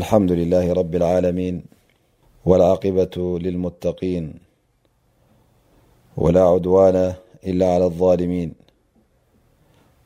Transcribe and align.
الحمد 0.00 0.32
لله 0.32 0.72
رب 0.72 0.94
العالمين 0.94 1.64
والعاقبة 2.44 3.38
للمتقين 3.38 4.34
ولا 6.16 6.42
عدوان 6.44 7.14
إلا 7.46 7.74
على 7.74 7.84
الظالمين 7.84 8.52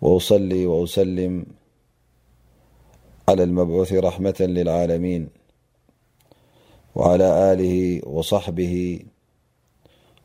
وأصلي 0.01 0.67
وأسلم 0.67 1.47
على 3.29 3.43
المبعوث 3.43 3.93
رحمة 3.93 4.35
للعالمين 4.41 5.29
وعلى 6.95 7.53
آله 7.53 8.09
وصحبه 8.09 9.01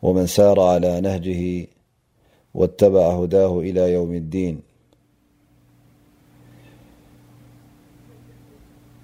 ومن 0.02 0.28
سار 0.28 0.60
على 0.60 1.02
نهجه 1.02 1.68
واتبع 2.54 3.14
هداه 3.24 3.60
إلى 3.60 3.94
يوم 3.94 4.14
الدين 4.14 4.62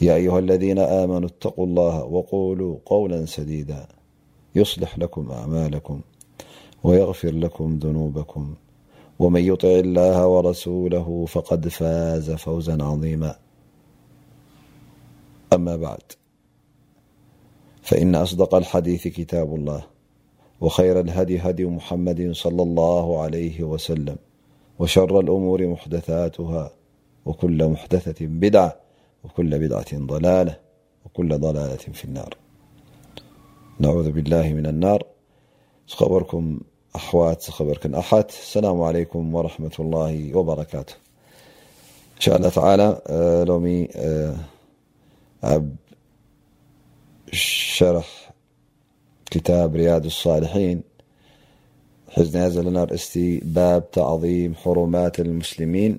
يا 0.00 0.14
أيهاالذين 0.14 0.78
آمنوا 0.78 1.28
اتقوا 1.28 1.66
الله 1.66 2.04
وقولوا 2.04 2.78
قولا 2.86 3.26
سديدا 3.26 3.86
يصلحلكم 4.54 5.30
أعمالكم 5.30 6.00
ويغفر 6.84 7.30
لكم 7.30 7.78
ذنوبكم 7.82 8.54
ومن 9.18 9.44
يطع 9.44 9.68
الله 9.68 10.26
ورسوله 10.26 11.24
فقد 11.28 11.68
فاز 11.68 12.30
فوزاعظيمابعفإن 12.30 13.34
أصدق 18.14 18.54
الحديث 18.54 19.08
كتاب 19.08 19.54
الله 19.54 19.82
وخير 20.60 21.00
الهديهدي 21.00 21.64
محمد 21.64 22.30
صلى 22.32 22.62
الله 22.62 23.20
عليه 23.20 23.62
وسلم 23.62 24.16
وشر 24.78 25.20
الأمور 25.20 25.66
محدثاتها 25.66 26.70
وكل 27.26 27.68
محدثة 27.68 28.16
بدعة 28.26 28.83
كلبعة 29.36 29.86
لالة 30.20 30.56
وكل 31.06 31.28
لالةفي 31.28 32.06
انارنعوذ 32.08 34.10
بالله 34.12 34.48
من 34.52 34.66
النار 34.66 35.06
سخبركم 35.86 36.60
أخوات 36.94 37.42
سخبركم 37.42 37.94
أحت 37.94 38.30
اسلام 38.30 38.82
عليكم 38.82 39.34
ورحمة 39.34 39.72
الله 39.80 40.36
وبركاته 40.36 40.94
إن 42.16 42.20
شاء 42.20 42.36
الله 42.36 42.48
تعالى 42.48 43.02
لومي 43.48 43.88
ب 45.42 45.70
شرح 47.76 48.30
كتاب 49.30 49.74
رياد 49.76 50.04
الصالحين 50.04 50.82
حزن 52.08 52.64
لنار 52.64 52.94
استي 52.94 53.40
باب 53.44 53.90
تعظيم 53.90 54.54
حرومات 54.54 55.20
المسلمين 55.20 55.98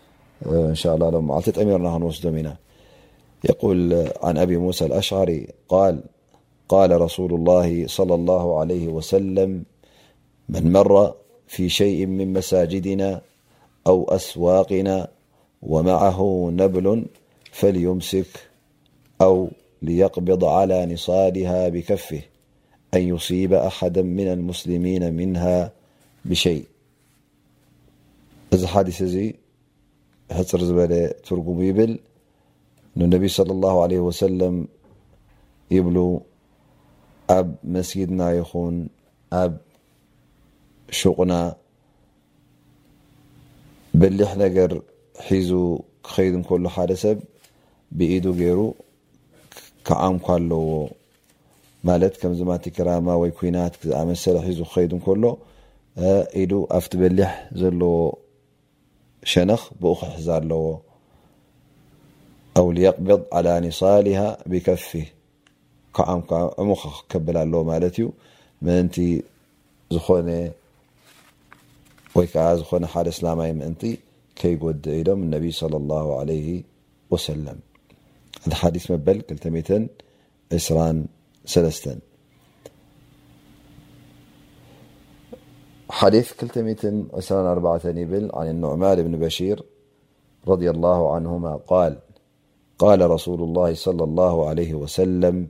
إن 0.45 0.75
شاء 0.75 0.95
الله 0.95 1.09
لملأميرنسمنا 1.57 2.55
يقول 3.49 4.07
عن 4.23 4.37
أبي 4.37 4.57
موسى 4.57 4.85
الأشعري 4.85 5.47
قاقال 5.69 7.01
رسول 7.01 7.33
الله 7.33 7.87
صلى 7.87 8.15
الله 8.15 8.59
عليه 8.59 8.87
وسلم 8.87 9.63
من 10.49 10.71
مر 10.71 11.13
في 11.47 11.69
شيء 11.69 12.05
من 12.05 12.33
مساجدنا 12.33 13.21
أو 13.87 14.09
أسواقنا 14.09 15.07
ومعه 15.61 16.49
نبل 16.53 17.05
فليمسك 17.51 18.39
أو 19.21 19.49
ليقبض 19.81 20.45
على 20.45 20.85
نصادها 20.85 21.69
بكفه 21.69 22.21
أن 22.93 23.01
يصيب 23.01 23.53
أحدا 23.53 24.01
من 24.01 24.27
المسلمين 24.27 25.13
منها 25.13 25.71
بشيء 26.25 26.65
ث 28.51 29.33
ሕፅር 30.37 30.61
ዝበለ 30.67 30.93
ትርጉሙ 31.27 31.59
ይብል 31.69 31.93
ንነቢ 32.99 33.23
صى 33.35 33.43
له 33.63 33.73
ع 33.83 33.85
ሰም 34.19 34.55
ይብሉ 35.75 35.97
ኣብ 37.37 37.47
መስጊድና 37.73 38.21
ይኹን 38.39 38.75
ኣብ 39.41 39.53
ሹቁና 40.99 41.33
በሊሕ 43.99 44.31
ነገር 44.43 44.71
ሒዙ 45.27 45.49
ክከይድ 46.05 46.33
እንከሉ 46.39 46.65
ሓደ 46.75 46.91
ሰብ 47.03 47.17
ብኢዱ 47.97 48.25
ገይሩ 48.41 48.59
ከዓምኳ 49.87 50.25
ኣለዎ 50.37 50.63
ማለት 51.87 52.13
ከዚ 52.21 52.39
ማት 52.49 52.63
ክራማ 52.75 53.07
ወይ 53.21 53.31
ኩናት 53.37 53.73
ዝኣመሰለ 53.87 54.35
ሒዙ 54.47 54.59
ክከ 54.71 54.95
እከሎ 54.97 55.23
ኢ 56.41 56.43
ኣብቲ 56.77 56.91
በሊሕ 57.01 57.31
ዘለዎ 57.61 57.89
شنخ 59.25 59.69
بخحز 59.81 60.29
لዎ 60.29 60.75
أو 62.57 62.71
ليقبض 62.71 63.25
على 63.33 63.59
نصالها 63.59 64.37
بكفه 64.45 65.05
كعم 65.95 66.23
عمخ 66.31 67.03
كبل 67.09 67.37
الو 67.37 67.63
ملت 67.63 67.99
ي 67.99 68.09
مأنت 68.61 68.95
كع 72.15 72.77
ن 72.81 72.85
حلس 72.93 73.23
لمي 73.23 73.51
منت 73.53 73.83
كيقد 74.35 74.89
ሎم 75.07 75.21
النبي 75.23 75.51
صلى 75.51 75.77
الله 75.77 76.19
عليه 76.19 76.49
وسلم 77.11 77.57
ذحديث 78.49 78.91
مبل 78.91 79.17
ك 79.21 79.31
2 79.31 79.89
سلس 81.45 81.87
حديثكلمنبل 86.01 88.27
عن 88.33 88.49
النعمان 88.49 89.03
بن 89.03 89.19
بشير 89.25 89.63
رضي 90.47 90.69
الله 90.69 91.13
عنهما 91.15 91.55
قال 91.55 91.97
قال 92.79 93.09
رسول 93.11 93.41
الله 93.41 93.73
صلى 93.73 94.03
الله 94.03 94.49
عليه 94.49 94.73
وسلم 94.73 95.47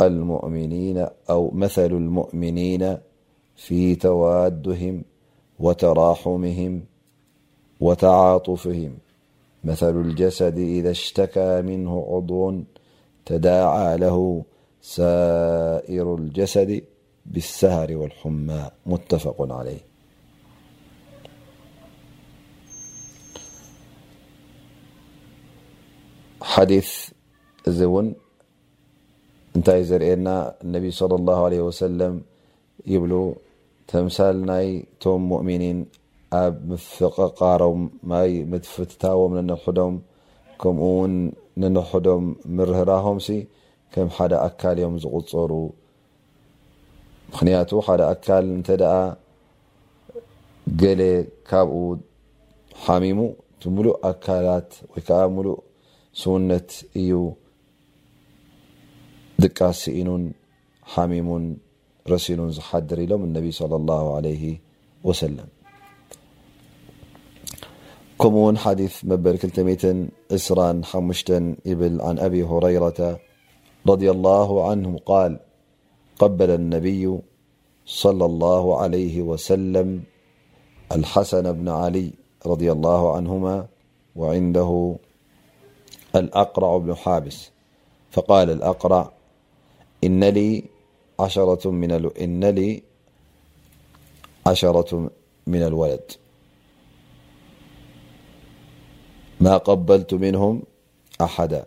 ؤأو 0.00 1.50
مثل 1.54 1.86
المؤمنين 1.92 2.98
في 3.56 3.94
توادهم 3.94 5.04
وتراحمهم 5.60 6.84
وتعاطفهم 7.80 8.92
مثل 9.64 9.96
الجسد 10.00 10.58
إذا 10.58 10.90
اشتكى 10.90 11.62
منه 11.62 12.06
عضو 12.10 12.54
تداعى 13.26 13.96
له 13.96 14.42
سائر 14.82 16.14
الجسد 16.14 16.82
ሃ 17.30 18.28
ሓዲث 26.52 26.88
እዚ 27.68 27.78
እውን 27.88 28.08
እንታይ 29.56 29.82
ዘርእና 29.88 30.28
ነቢ 30.74 30.84
صለ 30.98 31.12
ላه 31.28 31.40
ወሰለም 31.68 32.14
ይብሉ 32.92 33.12
ተምሳል 33.90 34.36
ናይቶም 34.48 35.20
ሙእሚኒን 35.32 35.78
ኣብ 36.42 36.54
ምፍቀቃሮም 36.70 37.80
ማይ 38.12 38.32
ምትፍትታዎም 38.52 39.32
ንንሕዶም 39.48 39.94
ከምኡ 40.62 40.84
ውን 40.98 41.14
ንንሕዶም 41.60 42.24
ምርህራሆም 42.56 43.18
ሲ 43.28 43.28
ከም 43.94 44.08
ሓደ 44.18 44.32
ኣካል 44.48 44.76
እዮም 44.82 44.96
ዝቁፀሩ 45.04 45.52
مخنية 47.32 47.68
حد 47.88 48.00
أكل 48.12 48.44
نت 48.58 48.70
قل 50.80 51.00
كب 51.48 51.68
حمم 52.84 53.20
ملؤ 53.76 53.94
أكلت 54.10 54.70
مل 55.36 55.48
سውنة 56.14 56.70
እዩ 57.00 57.12
دቃسن 59.42 60.08
حمم 60.92 61.30
رسن 62.12 62.40
زحدر 62.56 62.98
الم 62.98 63.22
النبي 63.28 63.50
صلى 63.50 63.76
الله 63.80 64.04
عليه 64.16 64.42
وسلم 65.04 65.46
كمኡ 68.20 68.48
ن 68.54 68.56
حديث 68.64 68.94
بل 69.04 69.34
22 69.34 71.54
ل 71.66 71.68
عن 72.06 72.16
أبي 72.28 72.40
هريرة 72.52 73.00
رضي 73.90 74.08
الله 74.16 74.48
عنه 74.70 74.90
قال 75.10 75.32
قبل 76.22 76.50
النبي 76.50 77.04
صلى 78.02 78.24
الله 78.30 78.64
عليه 78.82 79.16
وسلم 79.30 79.88
الحسن 80.96 81.44
بن 81.58 81.68
علي 81.68 82.06
رضي 82.46 82.68
الله 82.72 83.00
عنهما 83.16 83.66
وعنده 84.16 84.70
الأقرع 86.20 86.72
بن 86.78 86.90
حابس 87.02 87.38
فقال 88.14 88.50
الأقرع 88.50 89.04
إن 90.06 90.22
لي 90.38 90.64
عشرة 94.46 94.94
من 95.46 95.62
الولد 95.70 96.04
ما 99.40 99.56
قبلت 99.56 100.14
منهم 100.14 100.62
أحدا 101.20 101.62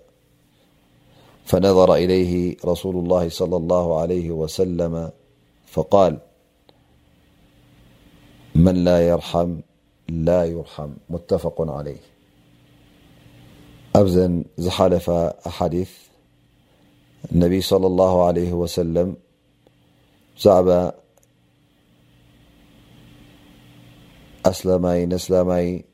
فنظر 1.46 1.96
إليه 1.96 2.58
رسول 2.66 2.96
الله 2.96 3.30
صلى 3.30 3.58
الله 3.58 4.00
عليه 4.02 4.32
وسلم 4.32 5.12
فقال 5.66 6.18
من 8.56 8.76
لا 8.84 9.08
يرحم 9.08 9.60
لا 10.10 10.46
يرحم 10.46 10.90
متفق 11.10 11.58
عليه 11.72 11.98
حلف 14.70 15.10
أحاديث 15.50 15.92
النبي 17.32 17.62
صلى 17.62 17.88
الله 17.88 18.26
عليه 18.26 18.54
وسلم 18.54 19.16
زعب 20.42 20.92
أسلم 24.46 24.86
نسلماي 25.14 25.86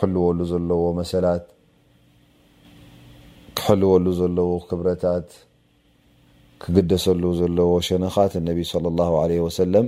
حلو 0.00 0.32
لزلومسلات 0.32 1.52
ሕልወሉ 3.68 4.06
ዘለዎ 4.18 4.50
ክብረታት 4.68 5.28
ክግደሰሉ 6.62 7.22
ዘለዎ 7.40 7.70
ሸነኻት 7.88 8.32
እነቢ 8.40 8.58
صለ 8.70 8.84
ላ 8.98 9.06
ዓለ 9.22 9.30
ወሰለም 9.46 9.86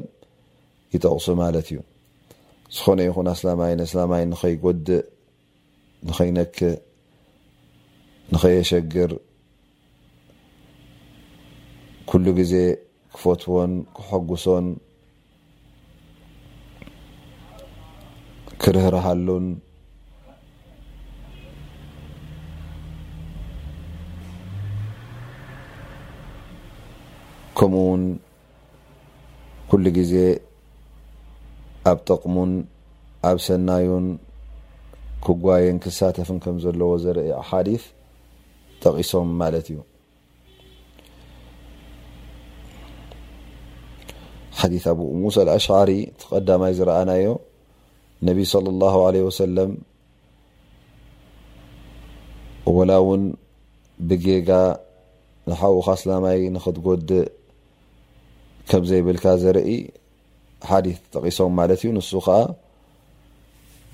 ይጠቕሱ 0.94 1.26
ማለት 1.42 1.66
እዩ 1.70 1.78
ዝኾነ 2.76 2.98
ይኹን 3.08 3.26
ኣስላማይ 3.34 3.72
ኣስላማይ 3.86 4.22
ንኸይጐድእ 4.32 4.92
ንኸይነክእ 6.08 6.76
ንኸየሸግር 8.34 9.10
ኩሉ 12.10 12.24
ግዜ 12.40 12.52
ክፈትዎን 13.16 13.72
ክሐጉሶን 13.96 14.66
ክርህርሃሉን 18.64 19.46
ከምኡ 27.58 27.79
ውን 27.91 28.02
ኩሉ 29.70 29.85
ግዜ 29.99 30.14
ኣብ 31.91 31.99
ጠቕሙን 32.08 32.52
ኣብ 33.29 33.38
ሰናዩን 33.47 34.06
ክጓየን 35.25 35.79
ክሳተፍን 35.85 36.38
ከም 36.44 36.56
ዘለዎ 36.64 36.91
ዘር 37.05 37.19
ሓዲ 37.49 37.69
ጠቂሶም 38.82 39.29
ማለት 39.41 39.67
እዩ 39.73 39.79
ሓዲ 44.61 44.75
ኣብ 44.93 44.99
ሙሳ 45.25 45.37
ኣሽዕሪ 45.58 45.91
ቲቀዳማይ 46.23 46.73
ዝረኣናዮ 46.79 47.26
ነቢ 48.29 48.38
صለ 48.55 48.67
ላه 48.82 48.94
ለ 49.14 49.26
ሰለም 49.43 49.70
ወላ 52.76 52.91
እውን 53.02 53.23
ብጌጋ 54.08 54.50
ንሓዉኻ 55.50 55.87
ስላማይ 56.00 56.41
ንክትጎድእ 56.56 57.25
ከምዘይብልካ 58.68 59.24
ዘርኢ 59.42 59.70
ሓዲት 60.70 60.98
ጠቂሶም 61.14 61.52
ማለት 61.60 61.80
እዩ 61.84 61.90
ንሱ 61.98 62.10
ከዓ 62.26 62.36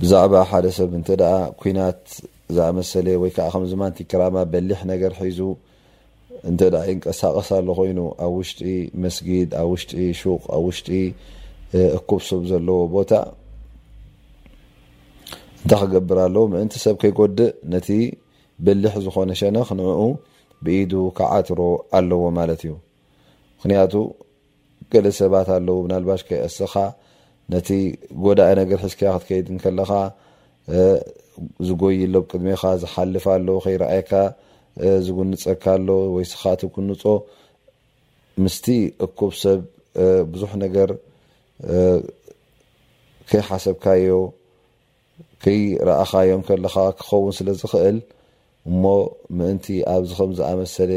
ብዛዕባ 0.01 0.33
ሓደ 0.51 0.67
ሰብ 0.79 0.91
እንተ 0.99 1.09
ኩናት 1.61 2.01
ዝኣመሰለ 2.57 3.07
ወይ 3.23 3.31
ከዓ 3.37 3.47
ከምዝ 3.55 3.73
ማንቲ 3.83 3.99
ክራማ 4.11 4.37
በሊሕ 4.53 4.81
ነገር 4.93 5.13
ሒዙ 5.21 5.41
እንተ 6.51 6.61
ይንቀሳቀስ 6.91 7.49
ኣለ 7.59 7.69
ኮይኑ 7.79 7.99
ኣብ 8.25 8.33
ውሽጢ 8.39 8.59
መስጊድ 9.05 9.49
ኣብ 9.61 9.69
ውሽጢ 9.73 9.93
ሹቅ 10.21 10.45
ኣብ 10.57 10.63
ውሽጢ 10.69 10.89
እኩብሱብ 11.99 12.43
ዘለዎ 12.51 12.79
ቦታ 12.97 13.13
እንታይ 15.69 15.79
ክገብር 15.83 16.19
ኣለዎ 16.27 16.43
ምእንቲ 16.53 16.75
ሰብ 16.85 16.97
ከይጎድእ 17.03 17.51
ነቲ 17.73 17.89
በሊሕ 18.67 18.93
ዝኮነ 19.07 19.31
ሸነ 19.41 19.57
ክንኡ 19.71 19.97
ብኢዱ 20.65 20.93
ካዓትሮ 21.17 21.59
ኣለዎ 21.99 22.21
ማለት 22.39 22.61
እዩ 22.67 22.75
ምክንያቱ 23.57 23.93
ገለ 24.95 25.07
ሰባት 25.21 25.49
ኣለዉ 25.57 25.77
ብናልባሽ 25.85 26.21
ከይኣስኻ 26.29 26.75
ነቲ 27.53 27.69
ጎዳእ 28.25 28.53
ነገር 28.61 28.79
ሕዝክያ 28.85 29.09
ክትከይድን 29.17 29.59
ከለካ 29.63 29.91
ዝጎይሎም 31.67 32.25
ቅድሜካ 32.31 32.63
ዝሓልፍ 32.83 33.25
ኣለዉ 33.35 33.57
ከይረኣይካ 33.65 34.13
ዝጉንፀካ 35.07 35.65
ኣሎ 35.77 35.89
ወይ 36.15 36.25
ስኻ 36.33 36.43
እትጉንፆ 36.57 37.03
ምስቲ 38.43 38.67
እኩብ 39.07 39.31
ሰብ 39.43 39.61
ብዙሕ 40.33 40.51
ነገር 40.65 40.89
ከይሓሰብካዮ 43.31 44.17
ከይረእኻዮም 45.45 46.43
ከለካ 46.49 46.77
ክኸውን 46.99 47.33
ስለዝኽእል 47.39 47.99
እሞ 48.71 48.83
ምእንቲ 49.39 49.67
ኣብዚ 49.95 50.11
ከም 50.19 50.31
ዝኣመሰለ 50.39 50.91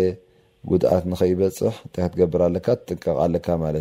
ይበፅ 1.31 1.59
ክትገብር 1.95 2.41
ጥቀ 2.89 3.03
ኣለካማዩ 3.23 3.75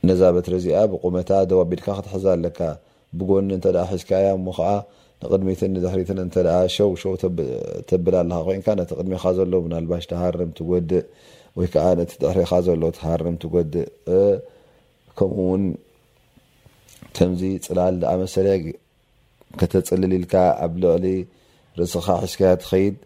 ነዛ 0.09 0.21
ትሪ 0.47 0.55
እዚኣ 0.61 0.77
ብቁመታ 0.93 1.31
ደዋቢድካ 1.51 1.87
ክትሕዘ 1.99 2.25
ኣለካ 2.37 2.59
ብጎኒ 3.19 3.49
ሒዝካያ 3.93 4.27
ዓ 4.71 4.73
ድሚን 5.41 5.73
ድተብል 5.75 6.19
ኣካ 8.39 8.69
ቲ 8.89 8.91
ድሚኻ 9.07 9.23
ዘ 9.37 9.39
ብናልባሽ 9.65 10.05
ተሃርም 10.13 10.51
ትጎድእ 10.59 11.03
ወይ 11.59 11.67
ከዓ 11.73 11.87
ነቲ 12.01 12.13
ድሕሪኻ 12.21 12.51
ዘሎ 12.67 12.83
ተሃርም 12.99 13.35
ትጎድእ 13.43 13.89
ከምኡእውን 15.19 15.65
ከምዚ 17.17 17.43
ፅላል 17.67 17.95
ድኣ 18.03 18.13
መሰለ 18.23 18.47
ከተፅልሊልካ 19.61 20.35
ኣብ 20.67 20.73
ልዕሊ 20.83 21.07
ርእስኻ 21.79 22.07
ሕዝክያ 22.23 22.53
ትኸይድ 22.63 22.97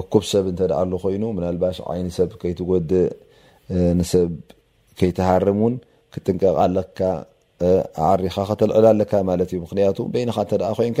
እኩብ 0.00 0.22
ሰብ 0.30 0.44
እንተ 0.50 0.60
ደኣሉ 0.70 0.92
ኮይኑ 1.02 1.22
ምናልባሽ 1.36 1.76
ዓይን 1.92 2.08
ሰብ 2.18 2.30
ከይትጎድእ 2.40 3.04
ንሰብ 3.98 4.28
ከይተሃርም 4.98 5.58
እውን 5.62 5.74
ክትንቀቃ 6.12 6.54
ኣለካ 6.64 6.98
ኣዓሪኻ 8.06 8.36
ከተልዕል 8.50 8.86
ኣለካ 8.92 9.12
ማለት 9.30 9.48
እዩ 9.52 9.58
ምክንያቱ 9.66 9.98
በይንኻ 10.14 10.36
እንተ 10.44 10.52
ደኣ 10.62 10.70
ኮይንካ 10.78 11.00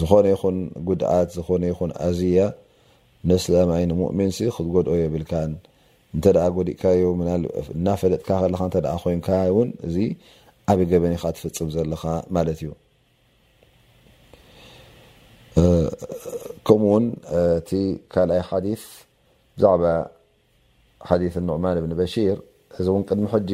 ዝኾነ 0.00 0.26
ይኹን 0.32 0.56
ጉድኣት 0.88 1.28
ዝኾነ 1.36 1.62
ይኹን 1.72 1.90
ኣዝያ 2.06 2.40
ነስለማይን 3.30 3.90
ሙእሚን 4.00 4.30
ሲ 4.36 4.38
ክትጎድኦ 4.56 4.94
የብልካን 5.00 5.52
እንተ 6.14 6.24
ጎዲእካዩእናፈለጥካ 6.56 8.28
ከለካ 8.42 8.60
ኮይንካ 9.02 9.28
ውን 9.56 9.68
እዚ 9.88 9.96
ዓብይ 10.70 10.86
ገበኒካ 10.92 11.24
ትፍፅም 11.36 11.68
ዘለኻ 11.74 12.02
ማለት 12.36 12.58
እዩ 12.62 12.70
ከምኡውን 16.66 17.06
እቲ 17.60 17.70
ካልኣይ 18.12 18.42
ሓዲ 18.50 18.66
ብዛዕባ 19.56 19.84
ሓዲ 21.08 21.22
ኑዕማን 21.50 21.76
እብን 21.78 21.92
በሽር 22.00 22.38
እዚ 22.80 22.86
እውን 22.92 23.02
ቅድሚ 23.08 23.26
ሕጂ 23.34 23.50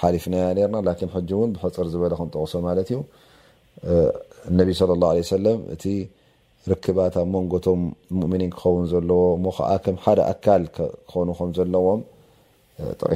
ሓሊፍናያ 0.00 0.44
ርና 0.56 0.76
ላ 0.86 0.90
ሕጂ 1.16 1.28
እውን 1.38 1.50
ብሕፅር 1.56 1.86
ዝበለ 1.92 2.12
ክንጠቅሶ 2.20 2.52
ማለት 2.66 2.88
እዩ 2.92 3.00
النبي 4.48 4.72
صلى 4.72 4.92
الله 4.92 5.08
عليه 5.08 5.18
وسلم 5.20 5.76
ركبات 6.68 7.18
من 7.18 7.48
قت 7.48 7.68
مؤمنين 8.10 8.52
خون 8.52 8.88
لومكم 8.88 9.96
أكال 10.06 10.68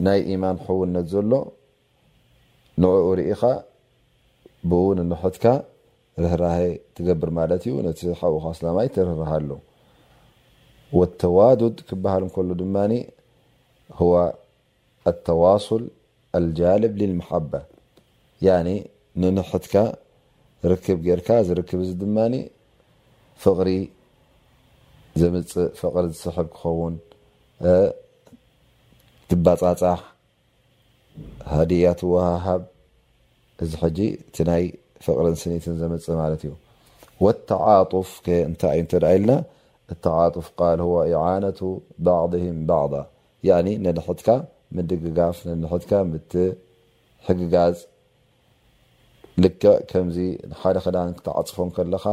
ናይ 0.08 0.20
ኢማን 0.34 0.58
ሕውነት 0.66 1.08
ዘሎ 1.13 1.34
ንዑኡ 2.84 3.08
ርኢኻ 3.22 3.42
ብኡ 4.72 4.84
ንንሑትካ 5.00 5.46
ርህራህ 6.24 6.60
ትገብር 6.98 7.32
ማለት 7.39 7.63
እዩ 7.70 7.74
ነቲ 7.88 8.00
ሓዉኡካ 8.22 8.46
ስላማ 8.60 8.77
ትርህርሃሉ 8.98 9.50
ولተዋዱድ 10.96 11.75
ክበሃል 11.88 12.24
ከሉ 12.36 12.50
ድማ 12.62 12.75
ه 14.00 14.03
ኣተዋصል 15.12 15.84
ኣልጃልብ 16.38 16.94
ልልማሓባ 17.00 17.51
ንንሕትካ 19.22 19.75
ርክብ 20.72 20.98
ጌርካ 21.08 21.27
ዝርክብ 21.48 21.79
ዚ 21.88 21.91
ድማ 22.01 22.17
ፍቕሪ 23.44 23.70
ዘምፅ 25.20 25.51
ፍቅሪ 25.79 26.03
ዝስሕብ 26.13 26.48
ክኸውን 26.56 26.96
ትባፃፃሕ 29.29 30.00
ሃድያት 31.53 32.01
ወሃሃብ 32.13 32.62
እዚ 33.65 33.72
ሕጂ 33.84 33.98
ቲ 34.36 34.46
ናይ 34.50 34.63
ፍቅሪን 35.06 35.36
ስኒትን 35.41 35.74
ዘምፅ 35.82 36.06
ማለት 36.22 36.41
እዩ 36.46 36.51
ወተዓطፍ 37.25 38.10
እንታይ 38.48 38.79
ዩ 38.82 38.86
ተ 38.91 39.01
ዳ 39.03 39.12
ኢልና 39.17 39.32
እተዓطፍ 39.94 40.48
ቃል 40.60 40.79
إعነቱ 41.22 41.60
ባዕድም 42.06 42.58
ባዕض 42.70 42.94
ነንሕትካ 43.84 44.27
ምድግጋፍ 44.77 45.38
ንሕትካ 45.63 45.91
ምት 46.12 46.32
ሕግጋዝ 47.27 47.75
ልከ 49.44 49.63
ከምዚ 49.89 50.17
ሓደ 50.60 50.75
ክዳን 50.86 51.10
ክተዓፅፎም 51.17 51.70
ከለካ 51.75 52.06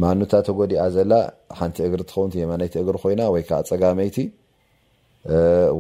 ማኑታ 0.02 0.33
ተጎዲኣ 0.47 0.83
ዘላ 0.95 1.12
ሓንቲ 1.59 1.76
እግሪ 1.87 2.00
ትኸውንቲ 2.09 2.35
የማነይቲ 2.42 2.75
እግሪ 2.83 2.97
ኮይና 3.02 3.21
ወይ 3.35 3.42
ከዓ 3.49 3.59
ፀጋመይቲ 3.71 4.16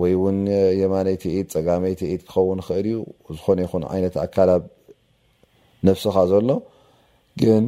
ወይ 0.00 0.12
እውን 0.18 0.38
የማነይቲ 0.82 1.24
ኢት 1.38 1.48
ፀጋመይቲ 1.56 2.00
ኢት 2.14 2.22
ክኸውን 2.28 2.60
ክእል 2.66 2.86
እዩ 2.90 2.96
ዝኾነ 3.36 3.58
ይኹን 3.66 3.82
ዓይነት 3.94 4.14
ኣካ 4.24 4.36
ነብስኻ 5.84 6.16
ዘሎ 6.30 6.48
ግን 7.42 7.64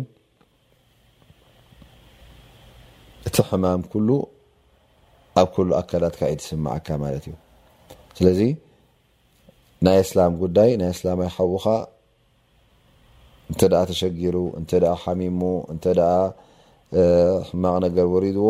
እቲ 3.29 3.37
ሕማም 3.49 3.83
ኩሉ 3.93 4.09
ኣብ 5.41 5.49
ኩሉ 5.55 5.69
ኣካላት 5.81 6.15
ካ 6.19 6.23
ኢ 6.33 6.35
ትስማዓካ 6.41 6.87
ማለት 7.03 7.25
እዩ 7.29 7.35
ስለዚ 8.19 8.41
ናይ 9.85 9.99
እስላም 10.05 10.33
ጉዳይ 10.43 10.71
ናይ 10.81 10.91
እስላማይ 10.97 11.29
ሓዉካ 11.37 11.67
እንተ 13.51 13.61
ኣ 13.81 13.83
ተሸጊሩ 13.91 14.37
እንተ 14.59 14.71
ሓሚሙ 15.03 15.41
እንተ 15.73 15.85
ሕማቅ 17.49 17.75
ነገር 17.87 18.07
ወሪድዎ 18.15 18.47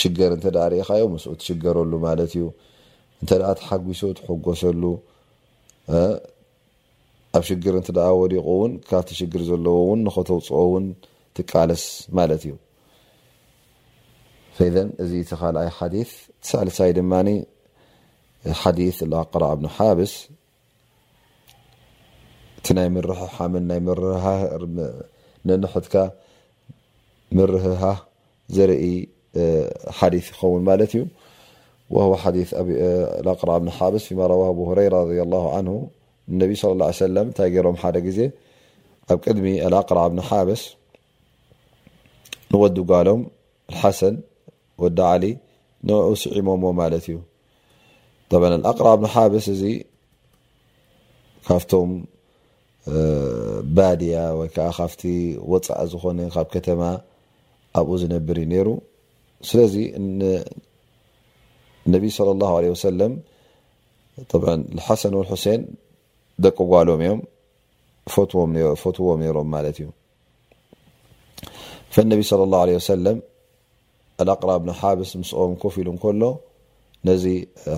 ሽገር 0.00 0.30
እንተ 0.36 0.46
ርኢካዮ 0.72 1.02
ምስኡ 1.14 1.32
ትሽገረሉ 1.40 1.92
ማለት 2.06 2.30
እዩ 2.38 2.44
እንተ 3.20 3.30
ተሓጒሶ 3.60 4.02
ትፈጎሰሉ 4.18 4.82
ኣብ 7.38 7.44
ሽግር 7.48 7.74
እ 7.78 7.82
ወዲቑ 8.20 8.40
እውን 8.52 8.72
ካብቲ 8.88 9.08
ሽግር 9.18 9.42
ዘለዎ 9.48 9.84
ን 9.98 10.00
ንኸተውፅኦ 10.06 10.58
ውን 10.72 10.86
ትቃለስ 11.36 11.84
ማለት 12.18 12.42
እዩ 12.46 12.52
فذ 14.56 14.76
እዚ 15.02 15.12
ተካይ 15.30 15.68
ሓዲث 15.78 16.10
ሳልሳይ 16.48 16.90
ድማ 16.98 17.12
ሓዲث 18.62 18.96
قر 19.32 19.42
ብن 19.58 19.66
ሓብስ 19.76 20.14
እቲ 22.58 22.66
ናይ 22.76 22.88
ምር 22.96 23.06
ሓመን 23.36 23.64
ናይ 23.70 23.80
ንሕትካ 25.62 25.94
ምርህሃ 27.36 27.82
ዘርኢ 28.56 28.84
ሓዲث 29.98 30.26
ይኸውን 30.32 30.62
ማለት 30.70 30.92
እዩ 30.96 31.02
هو 32.04 32.12
قر 33.40 33.48
ብن 33.62 33.68
ሓبስ 33.76 34.04
ማ 34.20 34.20
ره 34.30 34.38
ኣብ 34.50 34.58
هረيራ 34.70 34.96
ه 35.06 35.60
ه 35.66 35.76
ነብ 36.40 36.50
صى 36.60 36.68
ه 36.80 36.82
ع 36.88 36.92
س 36.98 37.00
እታይ 37.30 37.48
ገሮም 37.54 37.76
ሓደ 37.82 37.96
ግዜ 38.06 38.18
ኣብ 39.12 39.18
ቅድሚ 39.24 39.46
ኣلኣقራع 39.66 40.04
ብن 40.12 40.20
ሓበስ 40.28 40.62
ንወዲጓሎም 42.50 43.20
الሓሰን 43.70 44.14
ወዳ 44.82 44.98
عሊ 45.12 45.24
ንኡ 45.86 46.02
ስዒሞሞ 46.22 46.64
ማለት 46.80 47.04
እዩ 47.08 47.16
ط 48.30 48.32
ኣقራع 48.70 48.94
ብ 49.00 49.02
ሓበስ 49.14 49.46
እዚ 49.54 49.62
ካብቶም 51.46 51.90
ባድያ 53.76 54.14
ወይ 54.38 54.48
ከዓ 54.54 54.68
ካብቲ 54.78 55.02
ወፃእ 55.50 55.80
ዝኮነ 55.90 56.18
ካብ 56.34 56.46
ከተማ 56.54 56.82
ኣብኡ 57.78 57.90
ዝነብር 58.00 58.36
ዩ 58.42 58.44
ነሩ 58.54 58.68
ስለዚ 59.48 59.74
ነብ 61.92 62.02
صى 62.16 62.30
الله 62.36 62.50
عه 62.58 62.62
ሓሰን 64.88 65.12
الحሰን 65.24 65.60
ደቀ 66.44 66.56
ጓሎም 66.72 67.00
እም 67.08 67.20
ፈትዎ 68.82 69.10
ሮም 69.36 69.48
ማለት 69.56 69.76
እዩ 69.82 69.88
فነቢ 71.94 72.20
صلى 72.30 72.42
اله 72.46 72.60
عله 72.64 72.74
س 72.88 72.92
اኣقራብ 74.22 74.62
ሓብስ 74.80 75.10
ምስኦም 75.20 75.52
ኮፍ 75.62 75.74
ኢሉ 75.80 75.88
ከሎ 76.02 76.22
ነዚ 77.08 77.24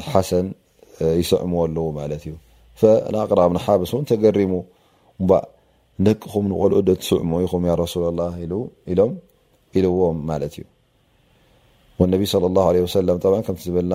ሓሰን 0.09 0.47
يስዕምዎ 1.21 1.59
ኣለዎ 1.67 1.85
ማለት 1.99 2.23
እዩ 2.29 2.33
قራብ 3.31 3.53
ሓብስ 3.65 3.91
እን 3.99 4.05
ተገሪሙ 4.11 4.53
ደቅኹም 6.07 6.45
ንقልኦ 6.53 6.79
ደ 6.89 6.93
ስዕሙ 7.09 7.31
ይኹም 7.45 7.63
رሱل 7.85 8.05
الله 8.11 8.31
ኢሎም 8.93 9.13
ኢልዎም 9.79 10.19
ለት 10.43 10.55
እዩ 10.61 10.67
ا 12.17 12.27
صى 12.33 12.37
له 12.57 12.65
ع 13.41 13.55
ዝብልና 13.67 13.95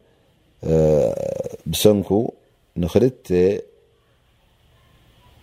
ብሰንኩ 1.73 2.09
ንክል 2.81 3.05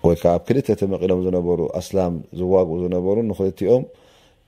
ወይዓ 0.07 0.23
ብ 0.25 0.43
ክልተ 0.49 0.67
ተመቂሎም 0.81 1.21
ዝነበሩ 1.27 1.61
ኣስላም 1.81 2.15
ዝዋግኡ 2.41 2.75
ዝነበሩ 2.83 3.17
ንክልኦም 3.31 3.83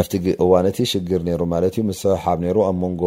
ኣብ 0.00 0.14
እዋነቲ 0.44 0.78
ሽግር 0.92 1.22
ሩ 1.40 1.46
ማ 1.52 1.58
ስ 2.02 2.14
ሓብ 2.24 2.40
ሩ 2.56 2.60
ኣ 2.68 2.72
ንጎ 2.80 3.02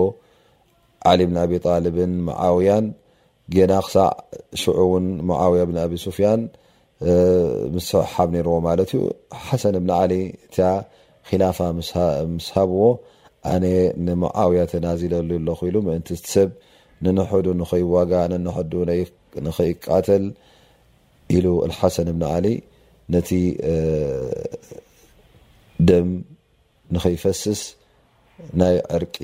ዓሊ 1.11 1.21
ብን 1.29 1.37
ኣብ 1.43 1.51
ጣልብን 1.65 2.13
عውያን 2.45 2.85
ጌና 3.53 3.71
ክሳዕ 3.85 4.07
ሽዑውን 4.61 5.05
ያ 5.61 5.63
ብ 5.69 5.73
ኣብ 5.85 5.91
سፍያን 6.05 6.41
ስ 7.87 8.03
ሓብ 8.11 8.31
ዎ 8.55 8.59
ማ 8.67 8.75
ዩ 8.93 9.01
ሓሰን 9.45 9.75
እብن 9.81 9.89
ዓ 10.73 10.75
خላፋ 11.29 11.57
ምስሃብዎ 12.33 12.81
ኣነ 13.51 13.65
معውያ 14.23 14.61
ተናዚለሉ 14.73 15.29
ሉ 15.45 15.55
ን 16.01 16.03
ሰብ 16.33 16.49
نሕዱ 17.17 17.45
ከይዋጋ 17.69 18.13
نዱ 18.43 18.73
ከይቃተል 19.57 20.25
ኢሉ 21.35 21.45
ሓሰን 21.79 22.09
ብን 22.17 22.23
عሊ 22.35 22.47
ነቲ 23.13 23.29
ደም 25.89 26.07
ንከይፈስስ 26.93 27.61
ናይ 28.61 28.75
ዕርቂ 28.95 29.15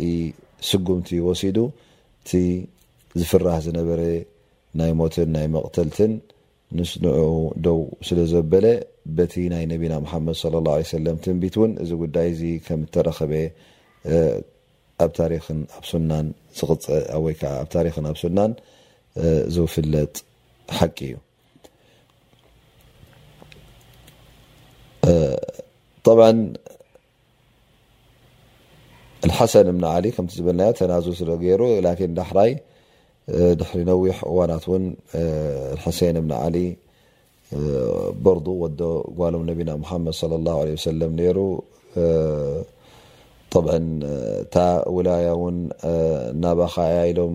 ስጉምቲ 0.69 1.09
ወሲዱ 1.27 1.57
እቲ 2.21 2.29
ዝፍራሕ 3.19 3.57
ዝነበረ 3.65 4.01
ናይ 4.79 4.91
ሞትን 4.99 5.29
ናይ 5.35 5.45
መቕተልትን 5.55 6.13
ንስንዑ 6.79 7.15
ደው 7.65 7.79
ስለ 8.07 8.19
ዘበለ 8.31 8.65
በቲ 9.17 9.33
ናይ 9.53 9.63
ነቢና 9.71 9.93
ሓመድ 10.11 10.35
صለ 10.43 10.55
ه 10.65 10.75
عه 10.79 10.91
ለም 11.05 11.17
ትንቢት 11.23 11.55
እውን 11.59 11.71
እዚ 11.83 11.91
ጉዳይ 12.03 12.27
እዚ 12.33 12.41
ከም 12.65 12.81
ተረኸበ 12.93 13.31
ኣብ 15.03 15.11
ታ 15.17 15.19
ወይዓ 17.25 17.41
ኣብ 17.61 17.67
ታሪ 17.73 17.87
ኣብ 18.11 18.17
ሱናን 18.23 18.51
ዝውፍለጥ 19.55 20.15
ሓቂ 20.77 20.97
እዩ 21.11 21.15
الحسن 29.25 29.71
بن 29.71 29.85
علي 29.85 30.11
تنزل 30.11 31.31
ل 31.31 31.59
ر 31.61 31.65
لكن 31.87 32.13
دحري 32.13 32.57
حر 33.63 33.79
نوح 33.91 34.17
ونت 34.35 34.65
ن 34.69 34.85
الحسن 35.75 36.13
بن 36.25 36.31
علي 36.31 36.69
برد 38.25 38.47
و 39.17 39.27
الم 39.27 39.43
نب 39.49 39.69
محمد 39.79 40.13
صلى 40.13 40.35
الله 40.39 40.55
عليه 40.61 40.73
وسلم 40.79 41.11
ر 41.37 41.39
طع 44.55 44.83
ولاي 44.95 45.25
ن 45.53 45.57
نبخي 46.45 47.03
لم 47.17 47.33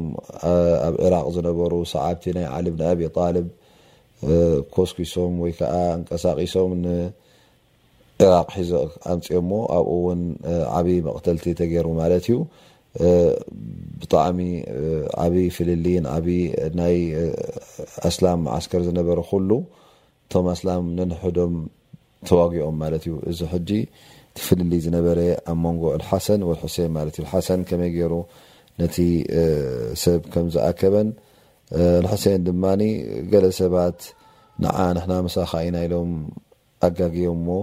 ኣብ 0.80 0.94
عراق 1.04 1.26
نبر 1.48 1.72
سعابت 1.92 2.24
علي 2.54 2.70
بن 2.74 2.82
أبي 2.92 3.08
طالب 3.18 3.46
كسكሶم 4.74 5.32
اق 5.50 5.60
ራቅ 8.24 8.48
ሒዞ 8.56 8.72
ኣምፅኦ 9.12 9.38
ሞ 9.48 9.52
ኣብኡ 9.76 9.92
ውን 10.06 10.20
ዓብይ 10.78 10.98
መቅተልቲ 11.08 11.44
ተገይሩ 11.60 11.86
ማለት 12.02 12.24
እዩ 12.32 12.36
ብጣዕሚ 14.00 14.38
ዓብይ 15.24 15.46
ፍልሊ 15.56 15.86
ይ 15.94 15.98
ናይ 16.80 16.96
ኣስላም 18.10 18.40
ዓስከር 18.56 18.82
ዝነበረ 18.88 19.18
ኩሉ 19.30 19.50
ቶም 20.34 20.46
ኣስላም 20.54 20.82
ነንሕዶም 20.98 21.54
ተዋግኦም 22.28 22.76
ማለት 22.82 23.02
እዩ 23.08 23.14
እዚ 23.32 23.40
ጂ 23.70 23.80
ፍልሊ 24.46 24.72
ዝነበረ 24.86 25.18
ኣብ 25.50 25.58
መንጎ 25.66 25.82
ሓሰን 26.08 26.40
ን 26.94 27.28
ሓሰን 27.34 27.60
ከመይ 27.68 27.92
ገሩ 28.00 28.14
ነቲ 28.80 28.96
ሰብ 30.04 30.22
ከም 30.32 30.46
ዝኣከበን 30.54 31.08
ሕሴን 32.12 32.40
ድማ 32.46 32.64
ገለ 33.32 33.46
ሰባት 33.60 33.98
ንዓ 34.64 34.76
ንሕና 34.96 35.12
መሳካ 35.26 35.52
ኢ 35.66 35.70
ና 35.74 35.78
ሎም 35.92 36.10
ኣጋጊቦም 36.86 37.38
ሞ 37.46 37.56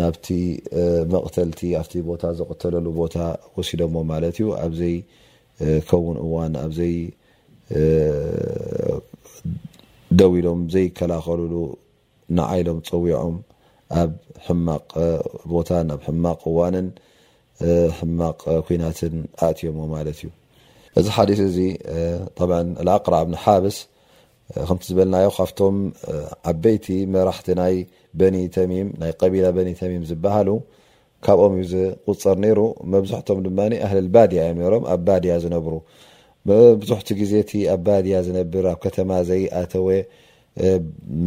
ናብቲ 0.00 0.26
መቕተልቲ 1.12 1.60
ኣብቲ 1.80 1.94
ቦታ 2.10 2.22
ዝቀተለሉ 2.38 2.86
ቦታ 3.00 3.16
ወሲዶዎ 3.56 3.94
ማለት 4.12 4.36
እዩ 4.40 4.46
ኣብዘይከውን 4.66 6.16
እዋን 6.24 6.54
ኣብ 6.62 6.72
ዘይ 6.78 6.94
ደዊ 10.20 10.32
ኢሎም 10.40 10.60
ዘይከላኸልሉ 10.74 11.54
ንዓይሎም 12.38 12.78
ፀዊዖም 12.88 13.36
ኣብ 14.02 14.12
ሕማቕ 14.46 14.88
ቦታ 15.54 15.70
ናብ 15.90 16.00
ሕማቅ 16.08 16.40
እዋንን 16.52 16.88
ሕማቕ 17.98 18.38
ኩናትን 18.68 19.14
ኣእትዮዎ 19.46 19.86
ማለት 19.96 20.18
እዩ 20.22 20.30
እዚ 20.98 21.06
ሓዲ 21.16 21.30
እዚ 21.48 21.58
ط 22.36 22.88
ኣቅራብ 22.96 23.26
ንሓብስ 23.34 23.76
ከምቲ 24.68 24.82
ዝበልናዮ 24.88 25.28
ካብቶም 25.36 25.76
ዓበይቲ 26.50 26.86
መራሕቲ 27.14 27.46
ናይ 27.60 27.74
በኒ 28.18 28.34
ተሚም 28.54 28.88
ናይ 29.00 29.12
ቀቢላ 29.20 29.46
በኒ 29.56 29.68
ተሚም 29.80 30.02
ዝበሃሉ 30.10 30.48
ካብኦም 31.26 31.54
እዩ 31.60 31.74
ቁፀር 32.08 32.36
ነይሩ 32.44 32.60
መብዛሕቶም 32.92 33.38
ድማ 33.46 33.58
ኣህልል 33.86 34.08
ባድያ 34.14 34.42
እዮ 34.52 34.66
ሮም 34.74 34.84
ኣብ 34.94 35.00
ባድያ 35.06 35.34
ዝነብሩ 35.44 35.74
መብዙሕቲ 36.50 37.08
ግዜ 37.20 37.32
እቲ 37.44 37.52
ኣብ 37.74 37.80
ባድያ 37.86 38.16
ዝነብር 38.26 38.64
ኣብ 38.72 38.78
ከተማ 38.84 39.10
ዘይኣተወ 39.28 39.86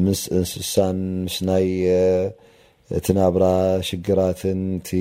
ምስ 0.06 0.22
እንስሳን 0.40 1.00
ምስ 1.24 1.38
ናይ 1.50 1.68
ቲናብራ 3.08 3.46
ሽግራትን 3.88 4.62
ቲ 4.90 5.00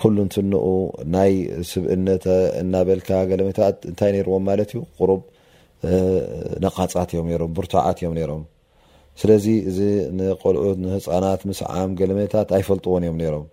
ኩሉንትንኡ 0.00 0.64
ናይ 1.16 1.32
ስብእነት 1.72 2.24
እናበልካ 2.62 3.10
ገለመታት 3.32 3.76
እንታይ 3.90 4.10
ነርዎም 4.16 4.44
ማለት 4.50 4.72
እዩ 4.76 4.80
ሩ 5.10 5.20
ነቃፃት 6.64 7.10
እብርቱዓት 7.20 7.98
እዮም 8.06 8.16
ም 8.40 8.42
ስለዚ 9.20 9.46
እዚ 9.70 9.78
ንቆልዑት 10.18 10.76
ንህፃናት 10.82 11.40
ምስዓም 11.50 11.90
ገለመታት 12.00 12.48
ኣይፈልጥዎን 12.56 13.04
እዮም 13.06 13.16
ሮም 13.34 13.46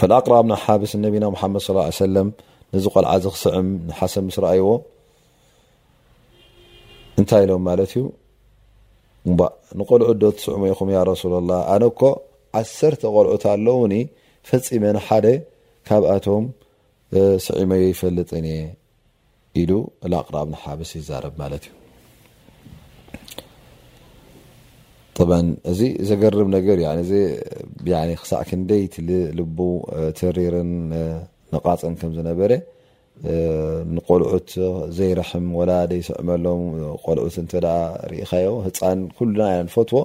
ፈልኣቅራብ 0.00 0.44
ና 0.50 0.54
ሓብስ 0.64 0.92
ንነቢና 0.98 1.26
ሓመድ 1.40 1.64
ለ 2.14 2.24
ንዚ 2.74 2.84
ቆልዓ 2.94 3.12
ዚ 3.24 3.30
ክስዕም 3.34 3.66
ንሓሰብ 3.88 4.24
ምስ 4.28 4.36
ረኣይዎ 4.44 4.68
እንታይ 7.20 7.42
ኢሎም 7.46 7.62
ማለት 7.68 7.92
እዩ 7.96 8.04
እ 9.30 9.34
ንቆልዑት 9.80 10.18
ዶ 10.22 10.30
ትስዑሙ 10.38 10.62
ኢኹም 10.72 10.88
ያ 10.96 11.02
ረሱላ 11.12 11.34
ላ 11.50 11.60
ኣነኮ 11.74 12.00
ዓሰርተ 12.62 13.02
ቆልዑት 13.14 13.44
ኣሎ 13.52 13.66
እውኒ 13.78 13.94
ፈፂመን 14.50 14.98
ሓደ 15.06 15.26
ካብኣቶም 15.88 16.44
ስዒመዮ 17.46 17.82
ይፈልጥን 17.92 18.44
እየ 18.54 18.58
ኢሉ 19.62 19.72
ኣቅራብና 20.20 20.56
ሓበስ 20.64 20.90
ይዛረብ 20.98 21.34
ማለት 21.42 21.64
እዩ 25.24 25.26
ጥ 25.26 25.28
እዚ 25.72 25.80
ዘገርብ 26.08 26.48
ነገር 26.56 26.78
ክሳዕ 28.22 28.40
ክንደይቲ 28.48 28.94
ልቡ 29.38 29.58
ተሪርን 30.18 30.72
ንቓፅን 31.54 31.94
ከም 32.00 32.10
ዝነበረ 32.16 32.52
ንቆልዑት 33.96 34.50
ዘይረሕም 34.96 35.46
ወላ 35.58 35.70
ዘይስዕመሎም 35.92 36.62
ቆልዑት 37.04 37.36
እተ 37.42 37.52
ሪኢካዮ 38.12 38.48
ህፃን 38.66 39.00
ሉና 39.28 39.40
ፈትዎ 39.74 40.00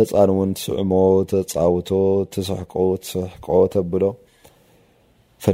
ህፃን 0.00 0.30
ውን 0.38 0.50
ትስዕሞ 0.60 0.92
ተፃውቶ 1.32 1.90
ትስሕ 2.34 2.60
ትስሕቀ 3.06 3.46
ተብሎ 3.74 4.02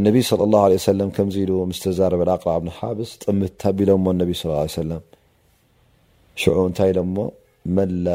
ነቢ 0.07 0.16
صለى 0.31 0.42
الላه 0.46 0.62
ع 0.66 0.94
ለ 0.98 1.11
ከምዚ 1.16 1.37
ሉ 1.50 1.53
ምስ 1.70 1.79
ተዛረበ 1.85 2.22
አቅረብሓብስ 2.35 3.11
ጥምት 3.22 3.61
ኣቢሎ 3.70 3.90
ነቢ 4.22 4.31
ص 4.40 4.44
ه 4.59 4.85
ለም 4.90 5.03
ሽዑ 6.40 6.57
እንታይ 6.68 6.90
ሎሞ 6.98 7.16
መን 7.76 7.90
ላ 8.07 8.11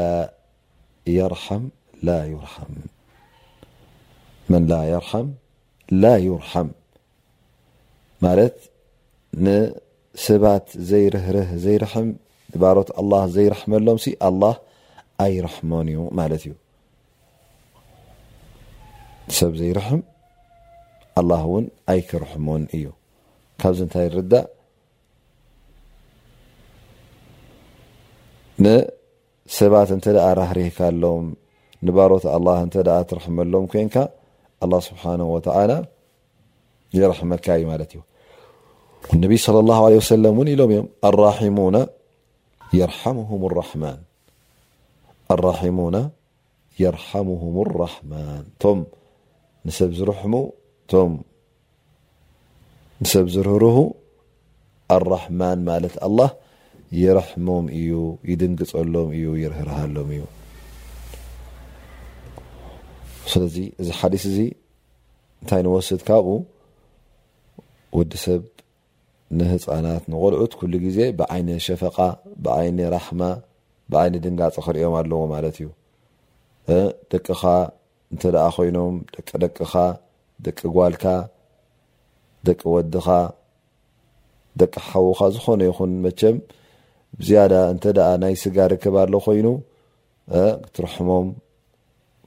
የርሓም 1.16 1.64
ላ 6.04 6.04
ይርሓም 6.26 6.68
ማለት 8.24 8.56
ንሰባት 9.46 10.66
ዘይርህርህ 10.90 11.48
ዘይርሕም 11.64 12.08
ባሮት 12.62 12.90
ኣ 12.98 13.02
ዘይርሕመሎም 13.36 13.98
ሲ 14.04 14.06
ኣላه 14.28 14.54
ኣይርሕመን 15.26 15.86
እዩ 15.92 15.98
ማለት 16.20 16.42
እዩ 16.48 16.52
ሰብ 19.38 19.52
ዘይር 19.60 19.78
ኣ 21.20 21.22
እውን 21.46 21.64
ኣይክርሕሙን 21.92 22.62
እዩ 22.76 22.86
ካብዚ 23.60 23.78
ንታይ 23.88 24.08
ርዳ 24.16 24.32
ንሰባት 28.64 29.90
እተ 29.96 30.04
ራህርህካሎም 30.38 31.26
ንባሮት 31.86 32.24
ኣ 32.36 32.38
ትረሕመሎም 33.10 33.64
ኮንካ 33.72 33.96
ኣله 34.64 34.78
ስብሓه 34.88 35.20
ወተ 35.36 35.46
ዝረሕመካ 36.96 37.46
እዩማለት 37.58 37.90
እዩ 37.94 38.00
ነ 39.20 39.22
ص 39.44 39.46
ه 39.80 39.82
እ 39.94 40.44
ኢሎም 40.54 40.70
እ 40.76 41.10
ራሒሙና 41.22 41.76
የርሓሙهም 46.82 47.52
الرحማን 47.60 48.44
ቶም 48.62 48.78
ንሰብ 49.66 49.90
ዝርሕሙ 49.98 50.32
እቶም 50.88 51.12
ንሰብ 53.02 53.26
ዝርህርሁ 53.34 53.78
ኣራሕማን 54.96 55.58
ማለት 55.68 55.94
ኣላህ 56.06 56.30
ይረሕሞም 57.00 57.64
እዩ 57.78 57.92
ይድንግፀሎም 58.30 59.08
እዩ 59.16 59.24
ይርህርሃሎም 59.42 60.10
እዩ 60.16 60.22
ስለዚ 63.32 63.56
እዚ 63.80 63.88
ሓዲስ 63.98 64.24
እዚ 64.30 64.38
እንታይ 65.40 65.62
ንወስድ 65.68 66.00
ካብኡ 66.10 66.36
ወዲሰብ 67.98 68.42
ንህፃናት 69.40 70.04
ንቆልዑት 70.14 70.52
ኩሉ 70.62 70.72
ግዜ 70.86 70.98
ብዓይነ 71.18 71.48
ሸፈቃ 71.66 71.96
ብዓይኒ 72.46 72.78
ራሕማ 72.96 73.20
ብዓይኒ 73.92 74.14
ድንጋፂ 74.24 74.56
ክሪኦም 74.68 74.94
ኣለዎ 75.02 75.20
ማለት 75.36 75.56
እዩ 75.60 75.68
ደቅኻ 77.12 77.42
እንተ 78.12 78.22
ደኣ 78.34 78.46
ኮይኖም 78.58 78.96
ደቂደቅኻ 79.14 79.72
ደቂ 80.44 80.60
ጓልካ 80.76 81.04
ደቂ 82.46 82.60
ወድኻ 82.74 83.06
ደቂ 84.60 84.74
ሓዉካ 84.88 85.20
ዝኾነ 85.34 85.60
ይኹን 85.68 85.92
መቸም 86.04 86.36
ብዝያዳ 87.18 87.52
እንተ 87.72 87.84
ኣ 88.08 88.10
ናይ 88.22 88.34
ስጋ 88.42 88.56
ርክብ 88.72 88.94
ኣሎ 89.02 89.12
ኮይኑ 89.26 89.48
ክትርሕሞም 90.64 91.26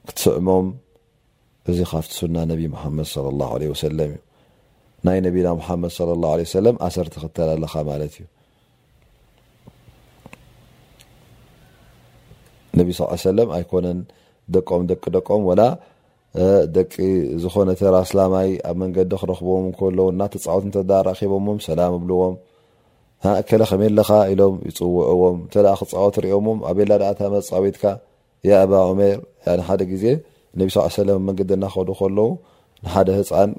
ክትስዕሞም 0.08 0.66
እዚ 1.70 1.78
ካብቲ 1.90 2.10
ሱና 2.18 2.36
ነቢ 2.52 2.60
ሙሓመድ 2.74 3.06
صለ 3.14 3.26
ላه 3.40 3.48
ه 3.54 3.68
ወሰለም 3.74 4.04
እዩ 4.14 4.20
ናይ 5.06 5.18
ነቢና 5.26 5.48
ሓመድ 5.66 5.92
ه 6.24 6.48
ሰለም 6.56 6.76
ኣሰርቲ 6.86 7.14
ክተል 7.22 7.48
ኣለካ 7.56 7.74
ማለት 7.90 8.14
እዩ 8.18 8.26
ነቢ 12.78 12.88
ለም 13.38 13.48
ኣይኮነን 13.58 14.00
ደቆም 14.54 14.82
ደቂ 14.90 15.02
ደቆም 15.16 15.42
ደቂ 16.74 16.94
ዝኮነ 17.42 17.70
ተራስላማይ 17.78 18.50
ኣብ 18.70 18.76
መንገዲ 18.82 19.12
ክረክብዎም 19.22 19.64
ንከ 19.70 19.80
እና 20.12 20.20
ተፃወት 20.34 20.76
እተ 20.80 20.90
ራኪቦም 21.08 21.46
ሰላም 21.68 21.94
ኣብልዎም 21.96 22.34
ከለ 23.48 23.62
ከመ 23.70 23.82
ለካ 23.98 24.10
ኢሎም 24.34 24.54
ይፅውዑዎም 24.68 25.38
ተ 25.52 25.74
ክፃወት 25.80 26.14
ሪኦሞ 26.24 26.46
ኣብ 26.70 26.78
ቤላ 26.78 26.92
ታመፃዊትካ 27.20 27.84
ያ 28.50 28.62
ኣባ 28.66 28.72
ኦሜር 28.92 29.16
ሓደ 29.68 29.80
ግዜ 29.92 30.04
ነቢ 30.60 30.68
ላ 31.08 31.10
ብመንገዲ 31.18 31.50
እናኸዱ 31.58 31.90
ከለው 32.00 32.28
ንሓደ 32.84 33.08
ህፃን 33.18 33.50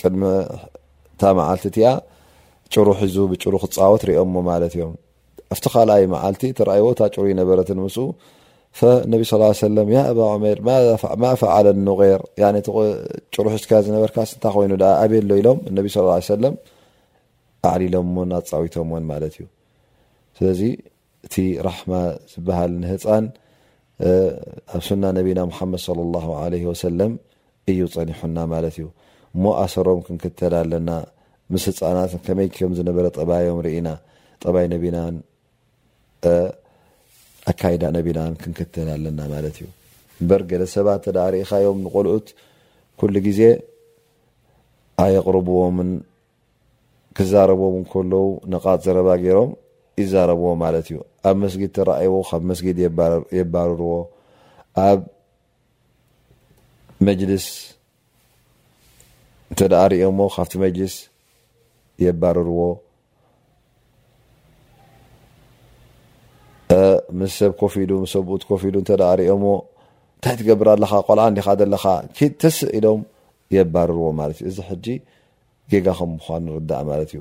ቅድሚታ 0.00 1.22
መዓልቲ 1.38 1.64
እቲኣ 1.72 1.88
ሩ 2.86 2.90
ሒዙ 3.02 3.16
ብሩ 3.30 3.54
ክፃወት 3.62 4.02
ሪኦሞ 4.10 4.34
ማለት 4.52 4.72
እዮም 4.78 4.92
ኣብቲ 5.52 5.64
ካኣይ 5.74 6.04
መዓልቲ 6.16 6.42
ተረዎ 6.58 6.86
ታ 6.98 7.06
ጭሩ 7.14 7.24
ይነበረት 7.32 7.68
ን 7.78 7.82
ምስ 7.86 7.98
ነቢ 9.12 9.20
ለ 9.76 9.80
ያ 9.96 10.00
ኣባ 10.10 10.18
ዑሜር 10.32 10.58
ማ 11.22 11.32
ፈዓለ 11.40 11.66
ኑغር 11.88 12.20
ጭሩሕ 13.34 13.54
ስካ 13.62 13.70
ዝነበርካ 13.86 14.16
ስንታይ 14.30 14.52
ኮይኑ 14.54 14.72
ኣብ 15.02 15.12
ሎ 15.28 15.30
ኢሎም 15.40 15.58
ነ 15.74 15.78
ሰለም 16.34 16.54
ኣዕሊሎም 17.70 18.06
ሞ 18.16 18.18
ኣፃዊቶም 18.38 18.88
እዎን 18.92 19.04
ማለት 19.10 19.34
እዩ 19.38 19.46
ስለዚ 20.38 20.60
እቲ 21.26 21.34
ራሕማ 21.66 21.92
ዝበሃል 22.32 22.72
ንህፃን 22.82 23.26
ኣብ 24.74 24.80
ሱና 24.88 25.04
ነቢና 25.18 25.40
ሓመድ 25.58 25.82
ሰም 26.82 27.12
እዩ 27.72 27.80
ፀኒሑና 27.94 28.38
ማለት 28.54 28.74
እዩ 28.80 28.86
እሞ 29.36 29.44
ኣሰሮም 29.62 30.00
ክንክተል 30.08 30.54
ኣለና 30.62 30.90
ምስ 31.52 31.64
ህፃናት 31.70 32.12
ከመይ 32.26 32.48
ከም 32.56 32.72
ዝነበረ 32.80 33.06
ጠባዮም 33.18 33.58
ርኢና 33.66 33.88
ጠባይ 34.42 34.66
ነቢና 34.74 34.96
ኣካዳ 37.50 37.82
ነቢላን 37.96 38.34
ክንክተል 38.42 38.88
ኣለና 38.94 39.20
ማለት 39.32 39.56
እዩ 39.60 39.66
ንበር 40.22 40.42
ገለ 40.50 40.62
ሰባት 40.74 41.00
እተዳ 41.02 41.18
ሪእካዮም 41.34 41.78
ንቆልዑት 41.86 42.26
ኩሉ 43.00 43.14
ግዜ 43.26 43.40
ኣይቅርብዎምን 45.04 45.90
ክዛረብዎም 47.16 47.84
ከለው 47.92 48.26
ነቓፅ 48.52 48.78
ዘረባ 48.84 49.08
ገይሮም 49.22 49.50
ይዛረብዎ 50.00 50.48
ማለት 50.62 50.86
እዩ 50.90 50.96
ኣብ 51.30 51.36
መስጊድ 51.42 51.70
ተረእዎ 51.76 52.14
ካብ 52.28 52.42
መስጊድ 52.50 52.78
የባርርዎ 53.40 53.92
ኣብ 54.88 55.00
መጅልስ 57.08 57.46
እንተዳ 59.50 59.74
ሪኦሞ 59.92 60.20
ካብቲ 60.36 60.54
መጅልስ 60.64 60.96
የባርርዎ 62.04 62.60
ምስ 67.18 67.32
ሰብ 67.40 67.52
ኮፊ 67.60 67.74
ሉ 67.90 67.92
ብኡት 68.28 68.42
ኮፊ 68.50 68.62
ሉ 68.74 68.76
ሪኦሞ 69.20 69.44
እንታይ 70.14 70.34
ትገብር 70.40 70.68
ኣለካ 70.74 70.92
ቆልዓ 71.08 71.24
እዲኻለካ 71.32 71.84
ተስእ 72.42 72.70
ኢሎም 72.78 73.00
የባርርዎ 73.54 74.04
ማ 74.18 74.26
እዩእዚ 74.34 74.58
ገጋ 75.72 75.86
ከምምኳን 75.98 76.42
ንርዳእ 76.46 76.82
ማት 76.88 77.00
እዩ 77.12 77.20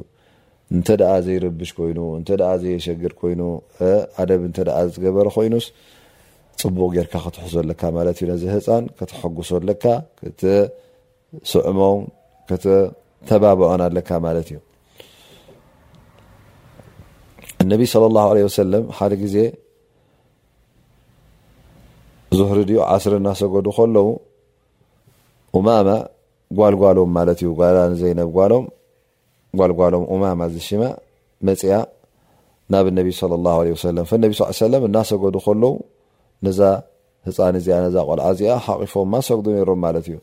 እንተ 0.76 0.88
ዘይረብሽ 1.26 1.70
ኮይኑ 1.78 2.00
ዘየሸግድ 2.64 3.14
ኮይ 3.22 3.34
ኣደብ 4.22 4.42
ዝገበረ 4.96 5.28
ኮይኑስ 5.38 5.66
ፅቡቅ 6.62 6.94
ርካ 7.06 7.14
ክትሕዞ 7.26 7.54
ዚ 8.42 8.44
ህፃ 8.56 8.68
ከተሓጉሶ 8.98 9.52
ኣካ 9.74 9.84
ስዑሞ 11.52 11.80
ተባብዖን 13.30 13.82
ኣካ 14.02 14.10
እዩ 19.16 19.28
ዜ 19.36 19.38
ዙህሪ 22.38 22.60
ድዮ 22.70 22.78
ዓስሪ 22.94 23.14
እናሰገዱ 23.20 23.68
ከለዉ 23.78 24.08
ኡማማ 25.58 25.90
ጓልጓሎም 26.58 27.10
ማለት 27.18 27.40
እዩ 27.44 27.50
ጓ 27.60 27.68
ንዘይነብጓሎም 27.92 28.66
ጓልጓሎም 29.60 30.04
ኡማማ 30.14 30.42
ዝሽማ 30.56 30.84
መፅያ 31.48 31.74
ናብ 32.74 32.88
ነቢ 32.98 33.10
ላ 33.34 33.48
ነቢ 34.26 34.32
እናሰገዱ 34.90 35.36
ከለው 35.48 35.74
ነዛ 36.48 36.60
ህፃን 37.28 37.56
እዚኣ 37.62 37.76
ነዛ 37.86 37.96
ቆልዓ 38.10 38.26
እዚኣ 38.36 38.54
ሓቂፎምማ 38.66 39.14
ሰግዱ 39.30 39.46
ነይሮም 39.56 39.80
ማለት 39.86 40.06
እዩ 40.10 40.18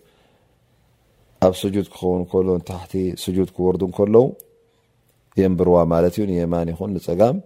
ኣብ 1.47 1.55
ስጁድ 1.63 1.87
ክኸውን 1.93 2.23
ከሎ 2.31 2.49
ንታሕቲ 2.61 2.93
ስጁድ 3.25 3.49
ክወርዱ 3.57 3.83
ከለው 3.99 4.25
የንብርዋ 5.41 5.77
ማለት 5.93 6.15
እዩ 6.19 6.25
ንየማን 6.31 6.71
ይኹን 6.73 6.91
ንፀጋም 6.97 7.37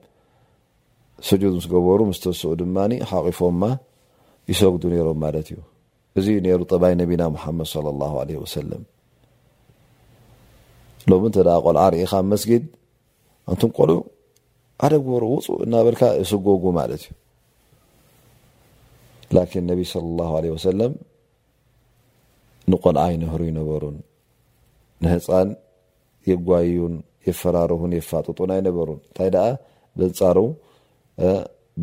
ስጁድ 1.30 1.52
ምስ 1.58 1.66
ገበሩ 1.72 1.98
ምስተስኡ 2.12 2.52
ድማ 2.60 2.76
ሓቂፎምማ 3.10 3.62
ይሰጉዱ 4.52 4.82
ነይሮም 4.92 5.18
ማለት 5.24 5.46
እዩ 5.52 5.58
እዙዩ 6.20 6.36
ነሩ 6.44 6.62
ጥባይ 6.72 6.94
ነቢና 7.02 7.22
ሙሓመድ 7.36 7.68
ለ 7.86 7.92
ላሁ 8.00 8.14
ዓለ 8.22 8.30
ወሰለም 8.42 8.82
ሎም 11.10 11.22
እንተ 11.28 11.38
ደ 11.46 11.54
ቆልዓ 11.66 11.84
ሪኢኻ 11.94 12.12
መስጊድ 12.32 12.64
እንቲን 13.52 13.70
ቆልዑ 13.78 13.98
ኣደ 14.84 14.92
ጉበሮ 15.06 15.24
ውፁእ 15.34 15.58
እናበልካ 15.64 16.02
የስጎጉ 16.20 16.64
ማለት 16.80 17.02
እዩ 17.08 17.12
ላኪን 19.36 19.64
ነቢ 19.70 19.80
ለ 20.04 20.06
ላ 20.20 20.28
ዓለ 20.38 20.46
ወሰለም 20.56 20.92
ንቆልዓ 22.72 23.04
ይነህሩ 23.14 23.40
ይነበሩን 23.50 23.96
ንህፃን 25.04 25.48
የጓይዩን 26.30 26.94
የፈራርሁን 27.28 27.92
የፋጥጡን 27.98 28.50
ኣይነበሩን 28.56 29.00
እንታይ 29.04 29.28
ደኣ 29.34 29.46
ብእንፃሩ 29.98 30.38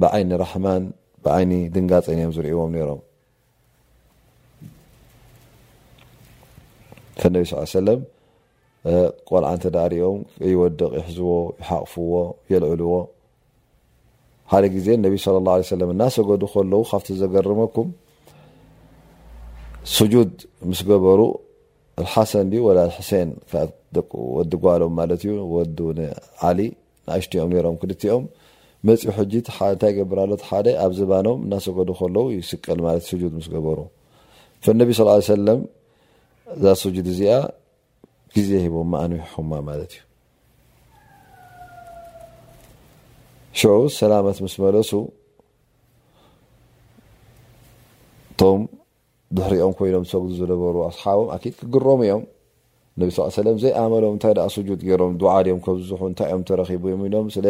ብዓይኒ 0.02 0.32
ራሕማን 0.42 0.84
ዓይ 1.36 1.44
ድንጋፀንም 1.74 2.32
ዝሪእዎም 2.36 2.70
ም 2.74 2.98
ነቢ 7.34 7.46
ሰ 7.72 7.80
ቆልዓ 9.30 9.50
ንተ 9.56 9.66
ዳሪኦም 9.76 10.20
ወደቕ 10.62 10.90
ይሕዝዎ 11.00 11.28
ይሓቕፍዎ 11.62 12.12
የልዕልዎ 12.52 12.94
ሓደ 14.52 14.64
ግዜ 14.76 14.88
ነብ 15.04 15.14
ለ 15.16 15.48
عه 15.54 15.66
ሰ 15.72 15.92
እናሰገዱ 15.96 16.42
ከለዉ 16.54 16.82
ካብቲ 16.92 17.08
ዘገርመኩም 17.22 17.90
ስጁድ 19.96 20.32
ምስ 20.70 20.80
ገበሩ 20.90 21.22
ሓሰን 22.14 22.50
ዩ 22.58 22.66
ወላ 22.68 22.80
ሰን 23.12 23.30
ወዲ 24.38 24.54
ጓሎም 24.64 24.94
ማለት 25.00 25.22
እዩ 25.28 25.34
ወዱ 25.56 25.78
ንዓሊ 26.00 26.60
ንኣሽትኦም 27.06 27.52
ሮም 27.66 27.76
ክልቲኦም 27.84 28.26
መፂኡ 28.88 29.10
ሕጂት 29.18 29.48
እንታይ 29.56 29.92
ገብራሎት 29.98 30.44
ሓደ 30.50 30.68
ኣብ 30.84 30.92
ዘባኖም 31.00 31.40
እናሰገዱ 31.46 31.90
ከለው 32.00 32.26
ይስቀል 32.36 32.80
ማለት 32.86 33.04
ስጁድ 33.10 33.34
ምስገበሩ 33.40 33.80
ፈነቢ 34.66 34.90
ስ 35.00 35.04
ሰለም 35.34 35.60
እዛ 36.56 36.64
ስጁድ 36.84 37.08
እዚኣ 37.14 37.34
ግዜ 38.36 38.50
ሂቦም 38.64 38.92
ኣን 39.02 39.12
ኩማ 39.34 39.52
ማለት 39.70 39.92
እዩ 39.98 40.02
ሽዑ 43.60 43.74
ሰላመት 44.00 44.38
ምስ 44.46 44.56
መለሱ 44.66 44.92
እቶም 48.32 48.62
ድሕሪኦም 49.38 49.74
ኮይኖም 49.80 50.06
ተግዲ 50.12 50.32
ዝነበሩ 50.40 50.76
ኣስሓቦም 50.90 51.28
ኣኪድ 51.36 51.54
ክግረሙ 51.62 52.00
እዮም 52.08 52.24
ነ 53.02 53.10
ለ 53.46 53.54
ዘይኣመሎም 53.66 54.16
ንታይ 54.18 54.34
ስጁድ 54.56 54.80
ገሮም 54.90 55.14
ድዓድዮም 55.22 55.60
ከዝሑ 55.68 56.00
እንታይ 56.12 56.28
እዮም 56.32 56.44
ተረኪቡ 56.50 56.84
ም 57.02 57.04
ኢኖ 57.10 57.16
ስ 57.36 57.46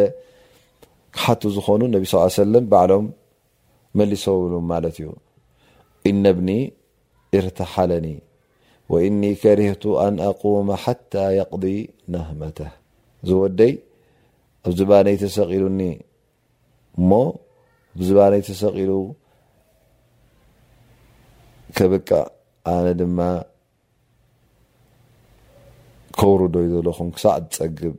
ሓቱ 1.20 1.42
ዝኾኑ 1.56 1.80
ነቢ 1.94 2.04
صل 2.12 2.30
ሰለ 2.42 2.54
ባዕሎም 2.72 3.06
መሊሶብሉ 3.98 4.52
ማለት 4.72 4.96
እዩ 5.00 5.08
እነብኒ 6.10 6.48
ኢርተሓለኒ 7.38 8.06
ወእኒ 8.92 9.20
ከሪህቱ 9.42 9.82
ኣን 10.04 10.14
ኣቁመ 10.28 10.68
ሓታ 10.84 11.12
የቕዲ 11.38 11.64
ናህመተ 12.12 12.58
ዝወደይ 13.28 13.72
ኣብዝ 14.66 14.80
ባነይ 14.90 15.16
ተሰቂዱኒ 15.22 15.80
እሞ 16.98 17.10
ዝ 18.06 18.10
ባነይ 18.18 18.42
ተሰቂሉ 18.48 18.90
ከብቃ 21.76 22.08
ኣነ 22.74 22.86
ድማ 23.00 23.20
ከውር 26.18 26.42
ዶዩ 26.54 26.66
ዘለኹም 26.74 27.08
ክሳዕ 27.14 27.36
ዝፀግብ 27.54 27.94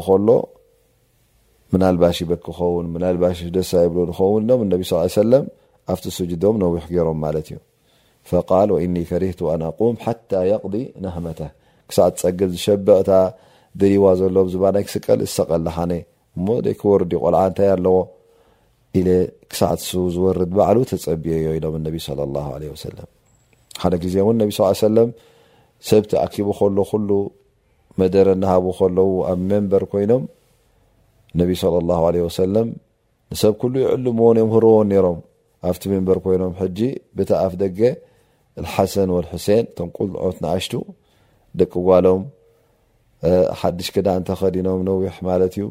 ዋ 24.40 24.42
ሰቀ 24.48 24.61
ዝ 24.96 24.98
ሰብቲ 25.89 26.11
ኣكቡ 26.25 26.49
ከل 26.61 26.77
ኩل 26.91 27.07
መደረ 28.01 28.29
نهب 28.43 28.67
ከለው 28.79 29.09
ኣብ 29.31 29.41
مንበር 29.49 29.83
ኮይኖም 29.93 30.23
ነ 31.39 31.41
صى 31.61 31.77
الله 31.83 32.01
عله 32.09 32.21
وسل 32.29 32.55
ሰብ 33.43 33.53
كل 33.61 33.75
يዕሉ 33.85 34.05
ንኦም 34.37 34.51
ረቦ 34.65 34.75
ነሮም 34.91 35.19
ኣብቲ 35.69 35.83
መبር 35.93 36.19
ኮይኖም 36.25 36.53
ጂ 36.77 36.79
ብተኣፍ 37.17 37.53
ደገ 37.62 37.79
الሓሰን 38.61 39.09
والحسን 39.17 39.65
ቶም 39.77 39.89
ቁعት 39.97 40.37
نኣሽت 40.45 40.73
ደቂ 41.61 41.73
ጓሎም 41.89 42.21
ሓድሽ 43.61 43.87
ክዳ 43.95 44.07
እተከዲኖም 44.21 44.81
ነዊሕ 44.89 45.15
ማት 45.27 45.43
እዩ 45.55 45.65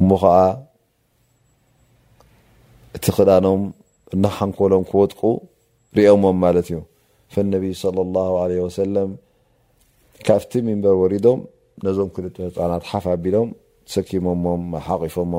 እሞ 0.00 0.08
ከዓ 0.22 0.34
እቲ 2.96 3.04
ክዳኖም 3.16 3.62
እናሓንኮሎም 4.14 4.82
ክወጥቁ 4.90 5.20
ሪኦሞም 5.96 6.42
ለት 6.56 6.68
እዩ 6.70 6.78
فالن 7.32 7.54
صلى 7.84 8.00
الله 8.06 8.30
عليه 8.42 8.60
وسلم 8.68 9.08
كفت 10.28 10.54
منب 10.68 10.84
وردم 11.00 11.38
نዞم 11.84 12.08
كل 12.14 12.24
ህن 12.34 12.72
حفبلم 12.90 13.46
تسكمم 13.90 14.44
حقفم 14.86 15.32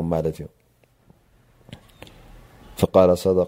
فقا 2.79 3.03
د 3.09 3.11
صلىاى 3.23 3.47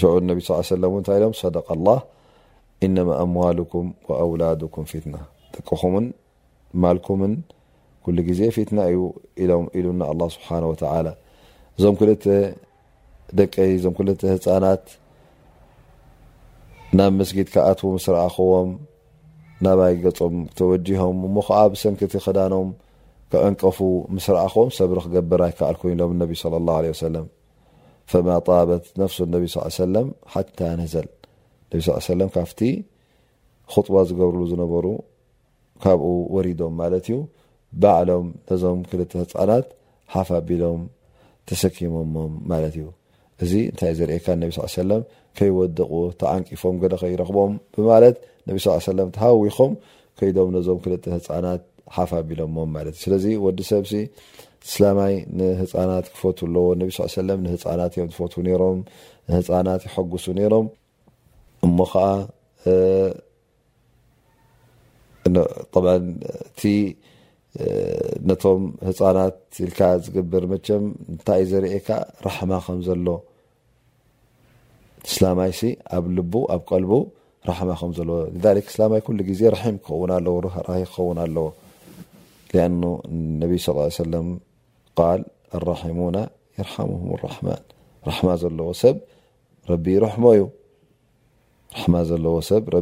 عه 0.00 1.20
سم 1.32 1.32
صدق 1.44 1.66
الله 1.76 1.98
إنما 2.86 3.12
أموالكم 3.24 3.84
وأولادكم 4.08 4.82
فتنة 4.94 5.20
دقخم 5.54 5.94
ملكم 6.84 7.18
كل 8.04 8.16
ز 8.38 8.40
فتنة 8.58 8.82
إل 9.78 9.86
الله 10.12 10.28
سبحانه 10.36 10.68
وتعلى 10.72 11.12
ዞم 11.82 11.94
كل 12.00 12.10
د 13.38 13.40
ك 13.52 13.54
هنت 13.60 14.86
ናብ 16.98 17.12
ምስጊድ 17.18 17.48
ከኣት 17.52 17.80
ምስ 17.94 18.06
ረእኸዎም 18.14 18.70
ናባይ 19.64 19.94
ገጾም 20.04 20.34
ተወጂሆም 20.58 21.18
እሞ 21.26 21.36
ከዓ 21.46 21.58
ብሰንክቲ 21.72 22.14
ክዳኖም 22.24 22.68
ክዕንቀፉ 23.32 23.78
ምስ 24.14 24.26
ረእኸቦም 24.36 24.70
ሰብሪ 24.78 24.98
ክገብር 25.04 25.42
ይከኣል 25.50 25.76
ኮይንሎም 25.82 26.12
ቢ 26.30 26.34
ሰ 26.42 27.08
ፈማ 28.10 28.28
ጣበት 28.46 28.84
ነፍሱ 29.00 29.18
ነቢ 29.34 29.44
ሰ 29.52 29.56
ሓታ 30.34 30.60
ነዘል 30.80 31.08
ነቢ 31.70 31.80
ለ 32.20 32.28
ካብቲ 32.36 32.60
خጡባ 33.72 33.94
ዝገብርሉ 34.08 34.42
ዝነበሩ 34.52 34.86
ካብኡ 35.82 36.04
ወሪዶም 36.34 36.74
ማለት 36.82 37.04
እዩ 37.10 37.18
ባዕሎም 37.82 38.26
ነዞም 38.48 38.80
ክልተ 38.90 39.12
ህፃናት 39.22 39.66
ሓፋኣቢሎም 40.14 40.80
ተሰኪሞሞም 41.48 42.32
ማለት 42.50 42.74
እዩ 42.80 42.86
እዚ 43.44 43.52
እንታይ 43.72 43.92
ዘርእካ 44.00 44.26
ነቢ 44.42 44.50
ሰለም 44.80 45.02
ከይወደቁ 45.38 45.90
ተኣንቂፎም 46.20 46.76
ገለ 46.82 46.94
ከይረክቦም 47.02 47.52
ብማለት 47.76 48.16
ነ 48.46 48.56
ሳ 48.64 48.86
ለም 48.98 49.10
ተሃዊኹም 49.16 49.72
ከይዶም 50.20 50.48
ነዞም 50.56 50.78
ክልተ 50.84 51.04
ህፃናት 51.16 51.62
ሓፋ 51.96 52.10
ቢሎሞም 52.28 52.68
ማለት 52.76 52.94
እዩ 52.96 53.02
ስለዚ 53.04 53.24
ወዲ 53.44 53.60
ሰብሲ 53.72 53.92
ስላማይ 54.72 55.14
ንህፃናት 55.38 56.06
ክፈት 56.14 56.38
ኣለዎ 56.46 56.64
ነቢ 56.80 56.88
ሳ 56.96 57.00
ለ 57.28 57.36
ንህፃናት 57.46 57.92
እዮም 57.96 58.08
ዝፈት 58.16 58.34
ነሮም 58.48 58.78
ንህፃናት 59.30 59.82
ይሐጉሱ 59.88 60.26
ነሮም 60.38 60.66
እሞ 61.66 61.78
ከዓ 61.92 62.06
እቲ 66.48 66.62
ነቶም 68.28 68.62
ህፃናት 68.88 69.36
ኢልካ 69.64 69.80
ዝግብር 70.04 70.44
መቸም 70.52 70.84
እንታይይ 71.12 71.44
ዘርኤካ 71.50 71.88
ረሕማ 72.26 72.52
ከም 72.64 72.78
ዘሎ 72.86 73.06
سلمي 75.04 75.50
س 75.60 75.62
ኣብ 75.96 76.04
لب 76.16 76.32
ኣብ 76.54 76.62
ቀلب 76.70 76.92
رحم 77.50 77.68
لذلك 78.36 78.66
سላي 78.74 79.00
كل 79.06 79.18
ዜ 79.38 79.40
رح 79.54 79.62
ክ 79.70 79.76
ክኸው 79.84 80.00
ኣለዎ 81.18 81.52
لأن 82.54 82.80
نب 83.40 83.52
صى 83.64 83.70
اه 83.72 83.78
عيه 83.84 83.94
وسلم 84.02 84.26
قال 85.00 85.20
الرحሙون 85.58 86.16
يرحمهم 86.58 87.08
الرحمن 87.16 87.60
رحማ 88.10 88.26
ዘلዎ 88.42 88.64
ሰብ 88.82 88.96
ر 89.70 89.72
ዩ 89.92 89.94
رح 90.06 90.14
ዘلዎ 92.10 92.32
ሰብ 92.50 92.62
ረ 92.76 92.78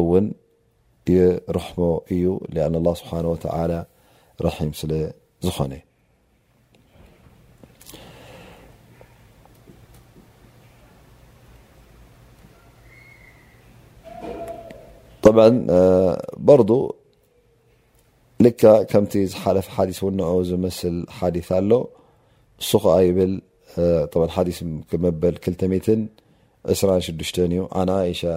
እውን 0.00 0.26
رحم 1.58 1.80
እዩ 2.14 2.24
لأن 2.56 2.74
الله 2.80 2.94
سبحانه 3.02 3.28
وتعلى 3.34 3.78
رحم 4.46 4.68
ስلዝኾነ 4.80 5.72
طبعا 15.28 15.50
برضو 16.50 16.76
لك 18.44 18.62
كم 18.92 19.04
ت 19.12 19.14
حلف 19.42 19.66
حديث 19.76 19.98
والنعوز 20.04 20.48
مثل 20.66 20.94
حديث 21.18 21.48
ل 21.70 21.72
صخ 22.70 22.84
يبي 23.06 23.26
مبل 25.06 25.32
كلم 25.44 25.72
س 26.78 26.80
دشتني 27.20 27.58
عن 27.78 27.88
عائشة 27.96 28.34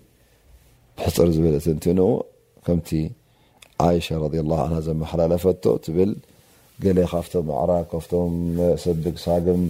حزبنتنو 0.97 2.25
كمت 2.67 3.09
عايش 3.81 4.13
ريالله 4.13 4.59
عنا 4.61 4.93
محلى 4.93 5.25
لفته 5.27 5.77
تبل 5.77 6.15
قل 6.83 7.05
خافتهم 7.11 7.51
عراك 7.51 7.91
فتهم 7.97 8.33
سبك 8.83 9.17
ساقم 9.17 9.69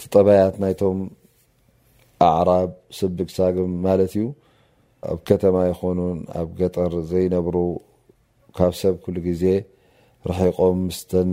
ጠባያት 0.14 0.54
ናይቶም 0.62 0.98
ኣعራብ 2.26 2.70
ስብግ 2.98 3.28
ሳግም 3.36 3.70
ማለት 3.86 4.12
እዩ 4.18 4.24
ኣብ 5.10 5.18
ከተማ 5.28 5.56
ይኮኑን 5.70 6.18
ኣብ 6.40 6.48
ገጠር 6.60 6.92
ዘይነብሩ 7.10 7.56
ካብ 8.56 8.72
ሰብ 8.80 8.94
ኩሉ 9.04 9.16
ግዜ 9.28 9.44
ረሒቆም 10.30 10.78
ምስተን 10.88 11.30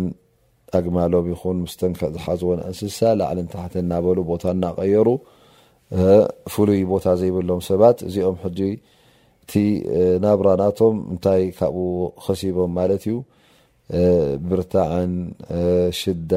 ኣግማሎም 0.78 1.26
ይኹን 1.34 1.58
ምስተ 1.66 1.82
ዝሓዝዎን 2.16 2.60
እንስሳ 2.70 3.00
ላዕሊ 3.20 3.40
ንታሕ 3.48 3.74
እናበሉ 3.84 4.18
ቦታ 4.32 4.44
እናቀየሩ 4.56 5.10
ፍሉይ 6.54 6.82
ቦታ 6.94 7.06
ዘይብሎም 7.22 7.62
ሰባት 7.70 7.98
እዚኦም 8.10 8.38
እቲ 9.44 9.52
ናብራ 10.24 10.48
ናቶም 10.62 10.96
እታይ 11.14 11.44
ካብኡ 11.58 11.86
ክሲቦም 12.24 12.72
ማት 12.78 12.92
እዩ 12.96 13.06
ብርታዕን 14.50 15.14
ሽዳ 16.00 16.32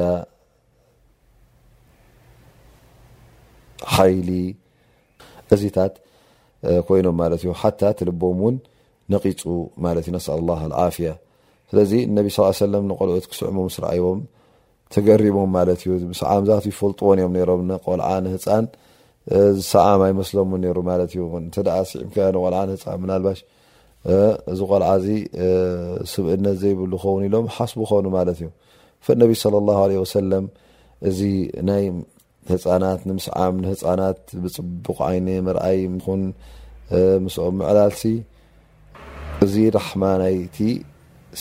ሓይሊ 3.95 4.29
እዚታት 5.55 5.93
ኮይኖም 6.87 7.15
ማት 7.19 7.31
እ 7.49 7.53
ሓታ 7.61 7.81
ትልቦም 7.97 8.37
ውን 8.45 8.55
ነቂፁ 9.13 9.41
ማት 9.83 9.95
እዩ 10.01 10.07
ነስ 10.15 10.27
ه 10.61 10.63
ዓፍያ 10.87 11.09
ስለዚ 11.69 11.91
እነቢ 12.09 12.27
ل 12.35 12.53
ሰለም 12.65 12.83
ንቆልኦት 12.89 13.25
ክስዕሙ 13.31 13.57
ስረእቦም 13.75 14.19
ተገሪቦም 14.93 15.49
ማት 15.57 15.81
ዩ 15.87 15.91
ስ 16.19 16.23
ዓምዛት 16.33 16.65
ፈልጥዎን 16.79 17.19
እዮም 17.21 17.33
ሮም 17.49 17.61
ቆልዓ 17.85 18.09
ንህፃን 18.25 18.65
ሰዓም 19.73 20.01
ኣይመስሎም 20.07 20.49
ሩ 20.77 20.81
ማት 20.87 21.01
እዩ 21.05 21.21
ን 21.45 21.47
ቆልዓ 22.15 22.55
ህፃ 22.71 22.83
ናባሽ 23.11 23.39
እዚ 24.51 24.59
ቆልዓዚ 24.71 25.05
ስምእነት 26.11 26.57
ዘይብሉ 26.63 26.91
ኸውን 27.03 27.23
ኢሎም 27.27 27.45
ሓስቡ 27.55 27.79
ክኮኑ 27.91 28.05
ማለት 28.17 28.37
እዩ 28.41 28.49
ነቢ 29.23 29.31
ه 29.79 30.43
እዚ 31.09 31.19
ናይ 31.69 31.85
ህፃናት 32.51 33.01
ንምስዓም 33.09 33.55
ንህፃናት 33.63 34.21
ብፅቡቅ 34.43 34.97
ዓይ 35.07 35.17
ምርኣይ 35.47 35.79
ምስኦ 37.25 37.45
ምዕላልሲ 37.59 38.03
እዚ 39.45 39.53
ራሕማ 39.77 40.03
ናይቲ 40.21 40.57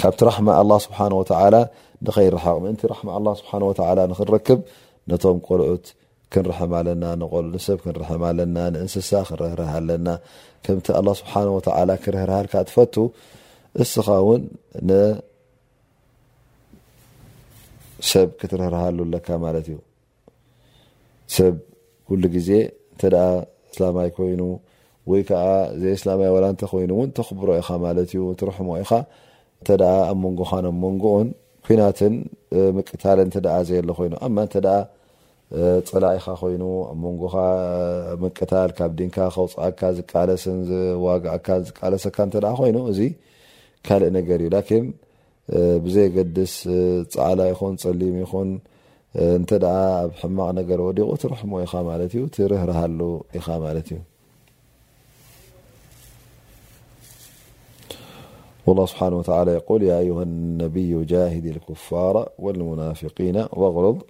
ካብቲ 0.00 0.20
ረሕማ 0.28 0.48
ኣله 0.60 0.76
ስብሓه 0.84 1.14
ተላ 1.30 1.54
ንከይርሓቅ 2.06 2.56
ምእን 2.62 2.76
ኣ 3.26 3.34
ስሓ 3.40 3.50
ክረክብ 4.20 4.60
ነቶም 5.10 5.38
ቆልዑት 5.46 5.86
ክርም 6.32 6.72
ኣለ 6.78 7.54
ሰ 7.66 7.76
እንስሳ 8.82 9.10
ክለና 9.30 10.08
ከም 10.64 10.78
ስሓ 11.20 11.32
ክርሃልካ 12.04 12.54
ትፈቱ 12.68 12.94
እስኻ 13.82 14.06
እውን 14.22 14.42
ሰብ 18.10 18.28
ክትርህርሃሉለካ 18.38 19.28
ማ 19.42 19.50
እዩ 19.62 19.70
ሰብ 21.36 21.56
ግዜ 22.36 22.50
እ 23.02 23.10
እስላማይ 23.72 24.08
ኮይኑ 24.16 24.40
ወይ 25.10 25.22
ዘ 25.82 25.92
እላማይ 25.98 26.28
ላ 26.44 26.48
ኮይ 26.72 26.84
ተክብሮ 27.18 27.48
ኢኻ 27.60 27.68
ማ 27.82 27.92
ዩትርሕሞ 28.14 28.70
ኢኻ 28.84 28.90
እንተ 29.62 29.82
ኣብ 30.10 30.16
መንጎኻን 30.24 30.64
ኣብመንጎኡን 30.70 31.28
ኩናትን 31.66 32.14
ምቅታል 32.76 33.18
ን 33.28 33.40
ዘየ 33.68 33.80
ሎ 33.88 33.94
ኮይኑ 33.98 34.14
እማ 34.26 34.36
ንተ 34.46 34.54
ፅላዕ 35.90 36.10
ኢኻ 36.18 36.26
ኮይኑ 36.40 36.62
ኣብ 36.90 36.98
መንጎኻ 37.04 37.34
ምቅታል 38.22 38.70
ካብ 38.78 38.90
ድንካ 38.98 39.16
ከውፅኣካ 39.34 39.80
ዝቃለስን 39.98 40.56
ዝዋግእካ 40.70 41.48
ዝቃለሰካ 41.68 42.18
እ 42.40 42.44
ኮይኑ 42.60 42.76
እዚ 42.92 43.00
ካልእ 43.86 44.10
ነገር 44.18 44.38
እዩ 44.44 44.50
ላን 44.56 44.86
ብዘይ 45.86 46.08
ገድስ 46.16 46.54
ፃዕላ 47.14 47.40
ይኹን 47.52 47.74
ፀሊም 47.84 48.16
ይኹን 48.24 48.50
እንተ 49.40 49.50
ኣብ 49.74 50.10
ሕማቕ 50.22 50.50
ነገር 50.60 50.80
ወዲቁ 50.88 51.08
ትረሕሙ 51.24 51.52
ኢኻ 51.66 51.74
ማለ 51.90 52.00
እዩ 52.08 52.22
ትርህርሃሉ 52.36 53.00
ኢኻ 53.40 53.46
ማለት 53.66 53.88
እዩ 53.92 54.00
والله 58.66 58.86
سبحانه 58.86 59.16
وتعالى 59.18 59.50
يقول 59.52 59.82
يا 59.82 59.98
أيها 59.98 60.22
النبي 60.22 61.04
جاهدي 61.04 61.50
الكفار 61.50 62.28
والمنافقين 62.38 63.36
واغرض 63.52 64.02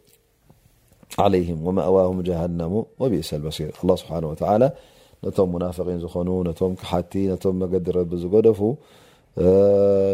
عليهم 1.18 1.66
ومأواهم 1.66 2.20
جهنم 2.20 2.84
وبيسى 3.00 3.36
المسير 3.36 3.74
الله 3.84 3.96
سبحانه 3.96 4.28
وتعالى 4.30 4.72
نتوم 5.24 5.54
منافقين 5.54 5.98
زنو 6.00 6.42
نتوم 6.42 6.74
كحتي 6.74 7.28
نتم 7.32 7.54
مجد 7.58 7.90
رب 7.96 8.14
زجدفوا 8.22 8.74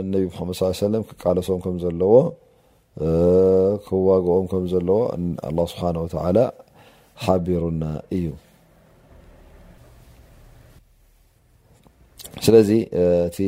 انبي 0.00 0.26
محمد 0.32 0.54
صلى 0.54 0.66
عيه 0.66 0.72
سلم 0.74 1.04
الم 1.28 1.58
كمزلو 1.64 2.14
كوم 3.88 4.46
كمزلو 4.52 4.98
الله 5.50 5.66
سبحانه 5.72 6.00
وتعالى 6.04 6.44
حبرنا 7.24 7.90
ي 8.22 8.30
ስለዚ 12.46 12.70
እቲ 13.28 13.38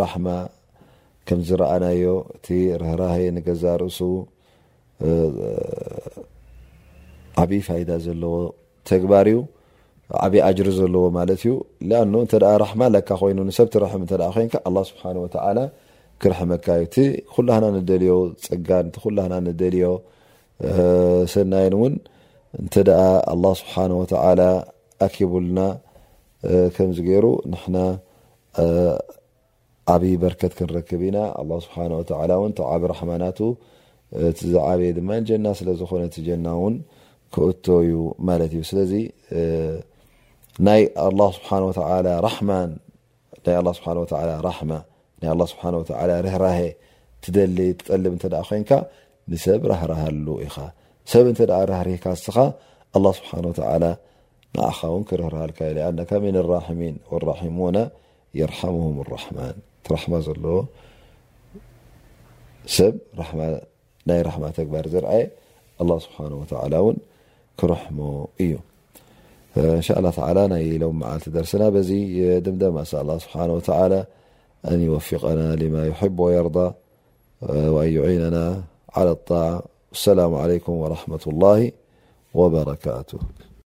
ረሕማ 0.00 0.26
ከምዝረኣናዮ 1.28 2.04
እቲ 2.36 2.46
ረህራይ 2.82 3.24
ንገዛ 3.36 3.62
ርእሱ 3.82 3.98
ዓብይ 7.42 7.60
ፋይዳ 7.66 7.90
ዘለዎ 8.04 8.34
ተግባር 8.90 9.26
እዩ 9.32 9.38
ዓብይ 10.24 10.40
ኣጅሪ 10.48 10.68
ዘለዎ 10.78 11.04
ማለት 11.18 11.40
እዩ 11.44 11.52
ኣ 12.00 12.24
ተ 12.32 12.40
ራማ 12.44 12.82
ካ 13.08 13.18
ኮይኑሰብቲ 13.20 13.74
ረሕ 14.24 14.36
ኮ 14.54 14.58
ኣ 14.70 14.84
ስሓ 14.88 15.02
ክርሕመካ 16.22 16.66
እዩ 16.78 16.82
እቲ 16.88 16.96
ኩላና 17.34 17.64
ንደልዮ 17.76 18.14
ፅጋን 18.46 18.86
ቲ 18.94 19.00
ኩላና 19.04 19.32
ንደልዮ 19.46 19.84
ሰናይን 21.34 21.74
እውን 21.78 21.94
እተ 22.64 22.74
ኣه 23.30 23.52
ስብሓ 23.60 23.74
ተላ 24.10 24.42
ኣኪብልና 25.06 25.58
ከምዚ 26.76 26.98
ገሩ 27.08 27.26
نና 27.52 27.76
ኣብ 29.94 30.02
በርከት 30.22 30.52
ክንረክብ 30.58 31.00
ኢና 31.08 31.18
ኣلله 31.40 31.58
ስ 31.66 31.68
እ 32.02 32.54
ተ 32.58 32.62
ዓብ 32.72 32.82
ራحማናቱ 32.92 33.38
ቲዝዓበየ 34.38 34.90
ማ 35.08 35.18
ጀና 35.28 35.46
ስለ 35.58 35.68
ዝኮነ 35.80 36.02
ጀና 36.28 36.48
ክእቶ 37.34 37.66
ዩ 37.90 38.00
ማለት 38.28 38.52
እዩ 38.54 39.30
ርህራ 46.26 46.44
ደ 47.34 47.48
ጠልብ 47.88 48.14
ኮ 48.70 48.76
ንሰብ 49.32 49.62
ራህረሃሉ 49.70 50.26
ኢኻ 50.46 50.56
ሰብ 51.12 51.26
ራርካ 51.52 52.04
ስኻ 52.24 52.36
ه 52.94 53.12
ስ 53.18 53.60
ع 54.58 54.86
و 54.86 55.02
كرهرهل 55.04 55.52
لأنك 55.60 56.12
من 56.12 56.36
الراحمين 56.36 56.96
والراحمون 57.10 57.88
يرحمهم 58.34 59.00
الرحمن 59.00 59.52
رحم 59.90 60.16
ل 60.16 60.64
رحم 64.26 64.46
جبر 64.58 64.86
ز 64.88 64.96
اللهسبنهوتعلى 65.80 66.78
ن 67.62 67.70
رحم 67.70 68.24
ن 69.56 69.80
شءالله 69.80 70.10
تعالى 70.10 70.42
ي 70.68 70.78
لو 70.78 70.92
معل 70.92 71.20
درسنا 71.36 71.66
ب 71.74 71.76
دمدم 72.46 72.74
أ 72.78 72.84
الله 73.02 73.18
سنهوعلى 73.18 74.00
أن 74.70 74.78
يوفقنا 74.88 75.46
لما 75.62 75.82
يحب 75.86 76.16
ويرى 76.20 76.68
وأن 77.74 77.90
يعيننا 77.98 78.62
على 78.96 79.10
الطاعة 79.10 79.62
والسلام 79.90 80.32
عليكم 80.34 80.72
ورحمة 80.72 81.24
الله 81.26 81.70
وبركاته 82.34 83.51